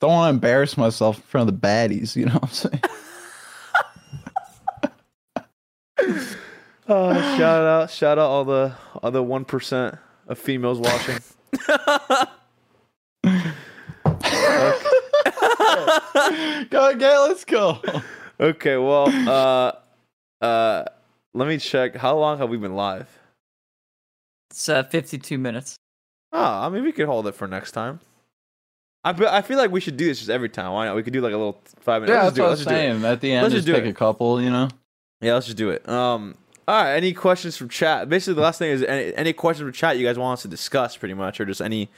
[0.00, 2.16] Don't want to embarrass myself in front of the baddies.
[2.16, 2.80] You know what I'm saying?
[6.88, 7.90] Uh, shout out!
[7.90, 11.18] Shout out all the other one percent of females watching.
[16.70, 17.80] go, get, let's go.
[18.40, 18.76] Okay.
[18.76, 19.08] Well.
[19.28, 19.72] Uh.
[20.44, 20.84] Uh.
[21.34, 21.96] Let me check.
[21.96, 23.08] How long have we been live?
[24.50, 25.76] It's uh, 52 minutes.
[26.32, 28.00] Oh, I mean, we could hold it for next time.
[29.04, 30.72] I, fe- I feel like we should do this just every time.
[30.72, 30.94] Why not?
[30.94, 32.14] We could do like a little five minutes.
[32.16, 32.48] Yeah, Let's that's just do what it.
[32.48, 32.78] I Let's just do it.
[33.00, 33.04] saying.
[33.12, 33.90] At the end, Let's just just do take it.
[33.90, 34.42] a couple.
[34.42, 34.68] You know.
[35.20, 35.88] Yeah, let's just do it.
[35.88, 36.36] Um,
[36.68, 36.94] all right.
[36.96, 38.08] Any questions from chat?
[38.08, 40.48] Basically, the last thing is any, any questions from chat you guys want us to
[40.48, 41.88] discuss, pretty much, or just any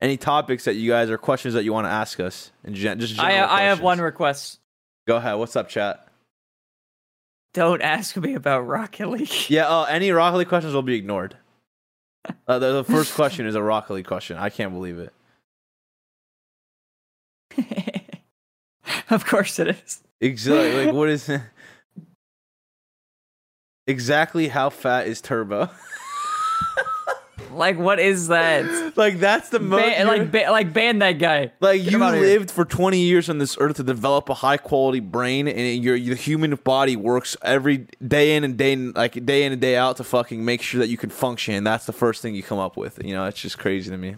[0.00, 3.00] any topics that you guys or questions that you want to ask us, and gen-
[3.00, 4.60] just I general I have one request.
[5.06, 5.36] Go ahead.
[5.36, 6.06] What's up, chat?
[7.52, 9.50] Don't ask me about Rocket League.
[9.50, 9.68] Yeah.
[9.68, 11.36] Uh, any Rocket League questions will be ignored.
[12.48, 14.38] Uh, the, the first question is a Rocket League question.
[14.38, 15.12] I can't believe it.
[19.10, 20.00] of course it is.
[20.20, 20.86] Exactly.
[20.86, 21.30] like, what is
[23.86, 25.68] exactly how fat is Turbo?
[27.54, 28.96] Like, what is that?
[28.96, 29.82] like that's the most.
[29.82, 31.52] Ban, like, ba- like ban that guy.
[31.60, 35.00] Like Get you lived for 20 years on this earth to develop a high quality
[35.00, 39.44] brain, and your your human body works every day in and day in, like day
[39.44, 41.64] in and day out to fucking make sure that you can function.
[41.64, 43.02] That's the first thing you come up with.
[43.04, 44.16] You know, it's just crazy to me.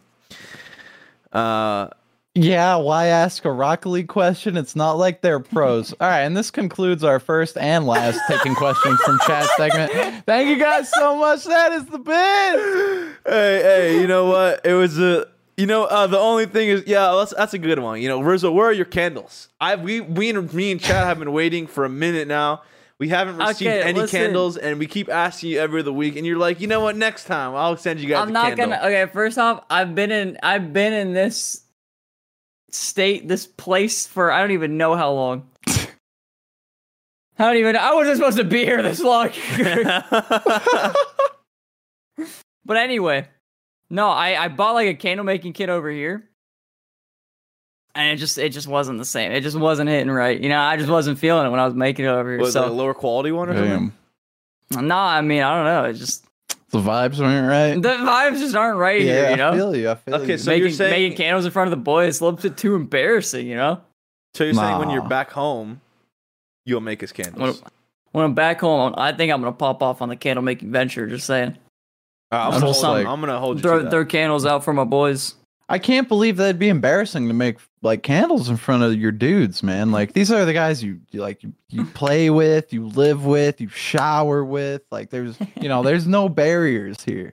[1.33, 1.89] Uh,
[2.37, 4.59] Yeah, why ask a Rocket League question?
[4.59, 5.93] It's not like they're pros.
[6.01, 9.91] All right, and this concludes our first and last taking questions from chat segment.
[10.27, 11.45] Thank you guys so much.
[11.45, 13.17] That is the best.
[13.27, 14.65] hey, hey, you know what?
[14.67, 15.27] It was a.
[15.57, 18.03] You know, uh, the only thing is, yeah, that's, that's a good one.
[18.03, 19.49] You know, Rizzo, where are your candles?
[19.59, 22.61] I we we and me and Chad have been waiting for a minute now.
[22.99, 24.21] We haven't received Okay, any listen.
[24.21, 26.97] candles, and we keep asking you every other week, and you're like, you know what?
[26.97, 28.21] Next time, I'll send you guys.
[28.23, 28.77] I'm a not candle.
[28.79, 28.87] gonna.
[28.89, 30.37] Okay, first off, I've been in.
[30.43, 31.63] I've been in this
[32.71, 35.49] state, this place for I don't even know how long.
[37.39, 37.77] I don't even.
[37.77, 39.31] I wasn't supposed to be here this long.
[42.65, 43.29] but anyway,
[43.91, 46.25] no, I I bought like a candle making kit over here,
[47.95, 49.33] and it just it just wasn't the same.
[49.33, 50.41] It just wasn't hitting right.
[50.41, 52.41] You know, I just wasn't feeling it when I was making it over here.
[52.41, 53.93] Was it a lower quality one or something?
[54.71, 54.89] Damn.
[54.89, 55.85] no, I mean I don't know.
[55.91, 56.25] It just
[56.71, 57.81] The vibes weren't right.
[57.81, 59.31] the vibes just aren't right here.
[59.31, 59.51] You know.
[59.51, 59.91] I feel you.
[59.91, 60.23] I feel you.
[60.23, 60.39] Okay, you.
[60.39, 62.57] so you're making saying- making candles in front of the boys is a little bit
[62.57, 63.81] too embarrassing, you know.
[64.35, 65.81] So you're saying when you're back home,
[66.65, 67.63] you'll make us candles?
[68.13, 71.07] when I'm back home, I think I'm gonna pop off on the candle making venture.
[71.07, 71.57] Just saying.
[72.33, 73.91] Uh, I'm, I'm gonna hold, like- I'm gonna hold you to Throw, that.
[73.91, 75.37] throw candles out for my boys.
[75.69, 79.63] I can't believe that'd be embarrassing to make like candles in front of your dudes,
[79.63, 79.93] man.
[79.93, 83.61] Like these are the guys you, you like you, you play with, you live with,
[83.61, 84.83] you shower with.
[84.91, 87.33] Like there's you know, there's no barriers here.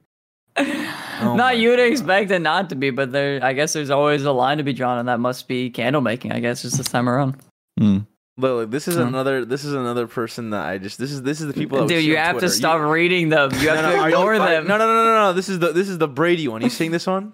[0.56, 3.44] Oh not you'd expect it not to be, but there.
[3.44, 6.32] I guess there's always a line to be drawn, and that must be candle making.
[6.32, 7.38] I guess just this time around.
[7.78, 8.00] Hmm.
[8.38, 9.46] Lily, this is another.
[9.46, 10.98] This is another person that I just.
[10.98, 11.80] This is this is the people.
[11.80, 12.48] That Dude, you have Twitter.
[12.48, 13.52] to stop reading them.
[13.54, 14.68] You have no, to no, are you- ignore are- them.
[14.68, 15.34] No, no, no, no, no.
[15.34, 16.62] This is the this is the Brady one.
[16.62, 17.34] You seeing this one?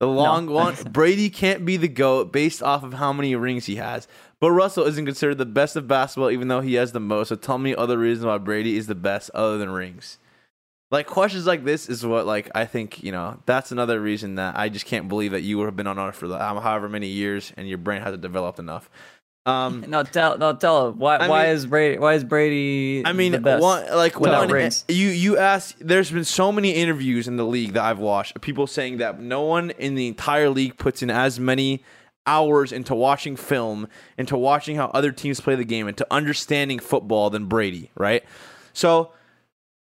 [0.00, 0.76] The long one.
[0.92, 4.06] Brady can't be the goat based off of how many rings he has.
[4.40, 7.28] But Russell isn't considered the best of basketball, even though he has the most.
[7.28, 10.18] So tell me other reasons why Brady is the best other than rings.
[10.90, 14.56] Like questions like this is what like I think you know that's another reason that
[14.56, 17.08] I just can't believe that you have been on earth for the, um, however many
[17.08, 18.88] years and your brain hasn't developed enough.
[19.48, 23.02] Um, No, tell no tell him why I why mean- is Brady why is Brady
[23.04, 24.84] I mean, one like one, rings?
[24.88, 25.76] you you ask.
[25.80, 28.36] There's been so many interviews in the league that I've watched.
[28.36, 31.82] of People saying that no one in the entire league puts in as many
[32.26, 33.88] hours into watching film,
[34.18, 37.90] into watching how other teams play the game, into understanding football than Brady.
[37.96, 38.22] Right.
[38.74, 39.12] So,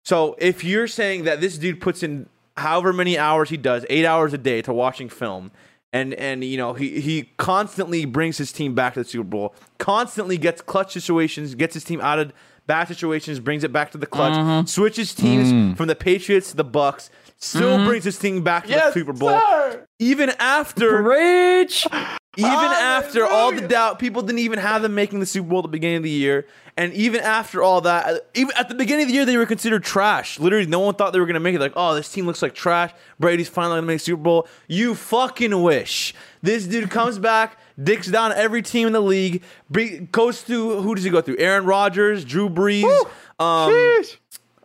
[0.04, 4.06] so if you're saying that this dude puts in however many hours he does, eight
[4.06, 5.52] hours a day to watching film.
[5.92, 9.56] And and you know he he constantly brings his team back to the Super Bowl.
[9.80, 12.32] Constantly gets clutch situations, gets his team out of
[12.68, 14.66] bad situations, brings it back to the clutch, mm-hmm.
[14.68, 15.76] switches teams mm.
[15.76, 17.88] from the Patriots to the Bucs, still mm-hmm.
[17.88, 19.42] brings his team back to the Super Bowl.
[19.98, 21.88] Even after Rich.
[22.40, 25.64] Even after all the doubt, people didn't even have them making the Super Bowl at
[25.64, 26.48] the beginning of the year.
[26.78, 29.84] And even after all that, even at the beginning of the year, they were considered
[29.84, 30.40] trash.
[30.40, 31.60] Literally, no one thought they were going to make it.
[31.60, 32.92] Like, oh, this team looks like trash.
[33.20, 34.48] Brady's finally going to make Super Bowl.
[34.68, 36.14] You fucking wish.
[36.42, 39.44] This dude comes back, dicks down every team in the league,
[40.12, 41.38] goes through, who does he go through?
[41.38, 43.06] Aaron Rodgers, Drew Brees.
[43.40, 43.72] Um,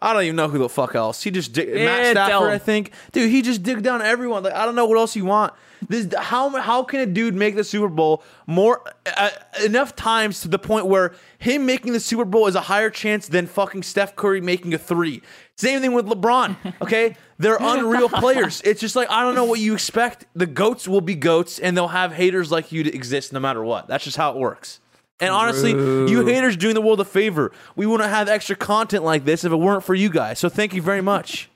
[0.04, 1.22] I don't even know who the fuck else.
[1.22, 2.50] He just dig- Matt Stafford.
[2.50, 2.92] I think.
[3.12, 4.42] Dude, he just dig down everyone.
[4.42, 5.54] Like I don't know what else you want.
[5.88, 8.82] This how how can a dude make the Super Bowl more
[9.16, 9.30] uh,
[9.64, 13.28] enough times to the point where him making the Super Bowl is a higher chance
[13.28, 15.22] than fucking Steph Curry making a three.
[15.56, 16.56] Same thing with LeBron.
[16.82, 18.60] Okay, they're unreal players.
[18.62, 20.26] It's just like I don't know what you expect.
[20.34, 23.64] The goats will be goats, and they'll have haters like you to exist no matter
[23.64, 23.88] what.
[23.88, 24.80] That's just how it works.
[25.20, 27.52] And honestly, you haters doing the world a favor.
[27.76, 30.38] We wouldn't have extra content like this if it weren't for you guys.
[30.40, 31.48] So thank you very much.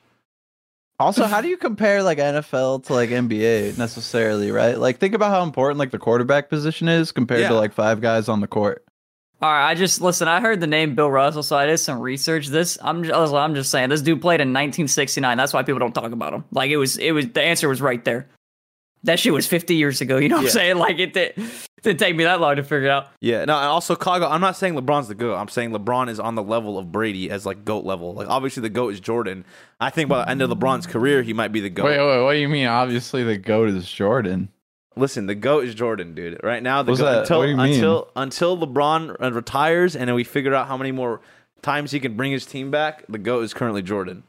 [1.01, 4.77] Also, how do you compare like NFL to like NBA necessarily, right?
[4.79, 7.49] Like think about how important like the quarterback position is compared Yeah.
[7.51, 8.85] to like five guys on the court.
[9.41, 10.27] All right, I just listen.
[10.27, 12.49] I heard the name Bill Russell, so I did some research.
[12.49, 15.37] This, I'm just, I'm just saying, this dude played in 1969.
[15.37, 16.45] That's why people don't talk about him.
[16.51, 18.27] Like it was, it was the answer was right there.
[19.05, 20.17] That shit was 50 years ago.
[20.19, 20.49] You know what Yeah.
[20.49, 20.77] I'm saying?
[20.79, 21.35] Like it, did,
[21.83, 23.09] didn't take me that long to figure it out.
[23.21, 23.45] Yeah.
[23.45, 25.37] No, and also Kaga, I'm not saying LeBron's the GOAT.
[25.37, 28.15] I'm saying LeBron is on the level of Brady as like GOAT level.
[28.15, 29.45] Like obviously the GOAT is Jordan.
[29.81, 31.85] I think by the end of LeBron's career, he might be the GOAT.
[31.85, 32.67] Wait, wait, what do you mean?
[32.67, 34.49] Obviously, the goat is Jordan.
[34.97, 36.41] Listen, the GOAT is Jordan, dude.
[36.43, 37.75] Right now, the GOAT, until What do you mean?
[37.75, 41.21] until until LeBron uh, retires and then we figure out how many more
[41.63, 44.25] times he can bring his team back, the GOAT is currently Jordan.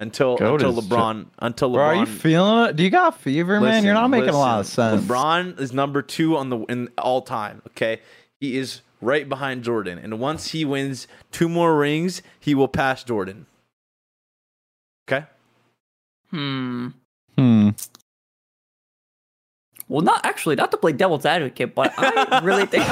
[0.00, 2.76] Until GOAT until is Jo- LeBron until LeBron Bro, are you feeling it?
[2.76, 3.84] Do you got fever, man?
[3.84, 5.04] You're not making a lot of sense.
[5.04, 7.62] LeBron is number two on the in all time.
[7.68, 8.00] Okay,
[8.40, 13.04] he is right behind Jordan, and once he wins two more rings, he will pass
[13.04, 13.46] Jordan.
[15.08, 15.26] Okay.
[16.30, 16.88] Hmm.
[17.38, 17.70] Hmm.
[19.86, 22.84] Well, not actually, not to play devil's advocate, but I really think.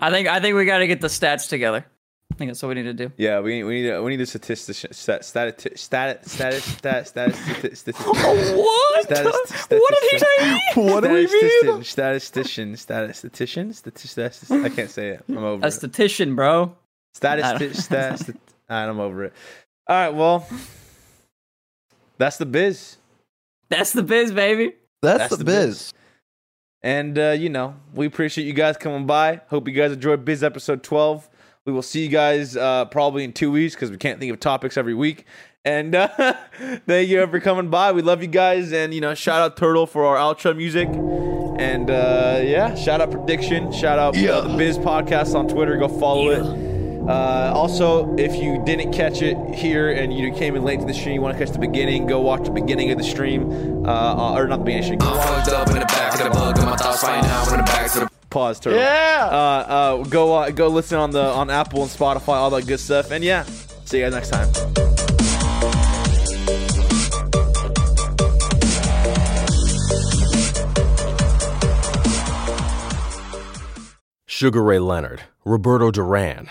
[0.00, 1.84] I think I think we got to get the stats together.
[2.32, 3.12] I think that's what we need to do.
[3.16, 7.08] Yeah, we need we need a, we need a statistic stat stat stat status stat
[7.08, 7.96] status statistic.
[8.06, 9.08] What?
[9.08, 10.60] Statis- what did he say?
[10.74, 11.84] What do we mean?
[11.84, 14.64] Statistician, statistician, statistician.
[14.64, 15.24] I can't say it.
[15.28, 15.68] I'm over it.
[15.68, 16.76] Esthetician, bro.
[17.14, 18.36] Status, stat, stat,
[18.68, 19.32] I'm over it.
[19.88, 20.46] All right, well,
[22.18, 22.98] that's the biz.
[23.68, 24.74] That's the biz, baby.
[25.02, 25.92] That's, That's the, the biz.
[26.82, 29.40] And uh, you know, we appreciate you guys coming by.
[29.48, 31.28] Hope you guys enjoyed Biz episode 12.
[31.66, 34.40] We will see you guys uh, probably in two weeks because we can't think of
[34.40, 35.26] topics every week.
[35.64, 36.08] And uh,
[36.86, 37.92] thank you for coming by.
[37.92, 38.72] We love you guys.
[38.72, 40.88] And you know, shout out Turtle for our outro music.
[40.88, 43.70] And uh, yeah, shout out Prediction.
[43.72, 45.76] Shout out uh, the Biz podcast on Twitter.
[45.76, 46.69] Go follow it.
[47.08, 50.94] Uh, also, if you didn't catch it here and you came in late to the
[50.94, 53.50] stream, you want to catch the beginning, go watch the beginning of the stream,
[53.86, 55.20] uh, uh, or not the beginning of the stream.
[55.20, 57.56] I'm fucked up in the back of the bug, and my thoughts right now in
[57.58, 58.78] the back to the Pause, turtle.
[58.78, 59.28] Yeah.
[59.28, 62.78] Uh, uh, go uh, go listen on the on Apple and Spotify, all that good
[62.78, 63.10] stuff.
[63.10, 63.42] And yeah,
[63.84, 64.48] see you guys next time.
[74.26, 76.50] Sugar Ray Leonard, Roberto Duran,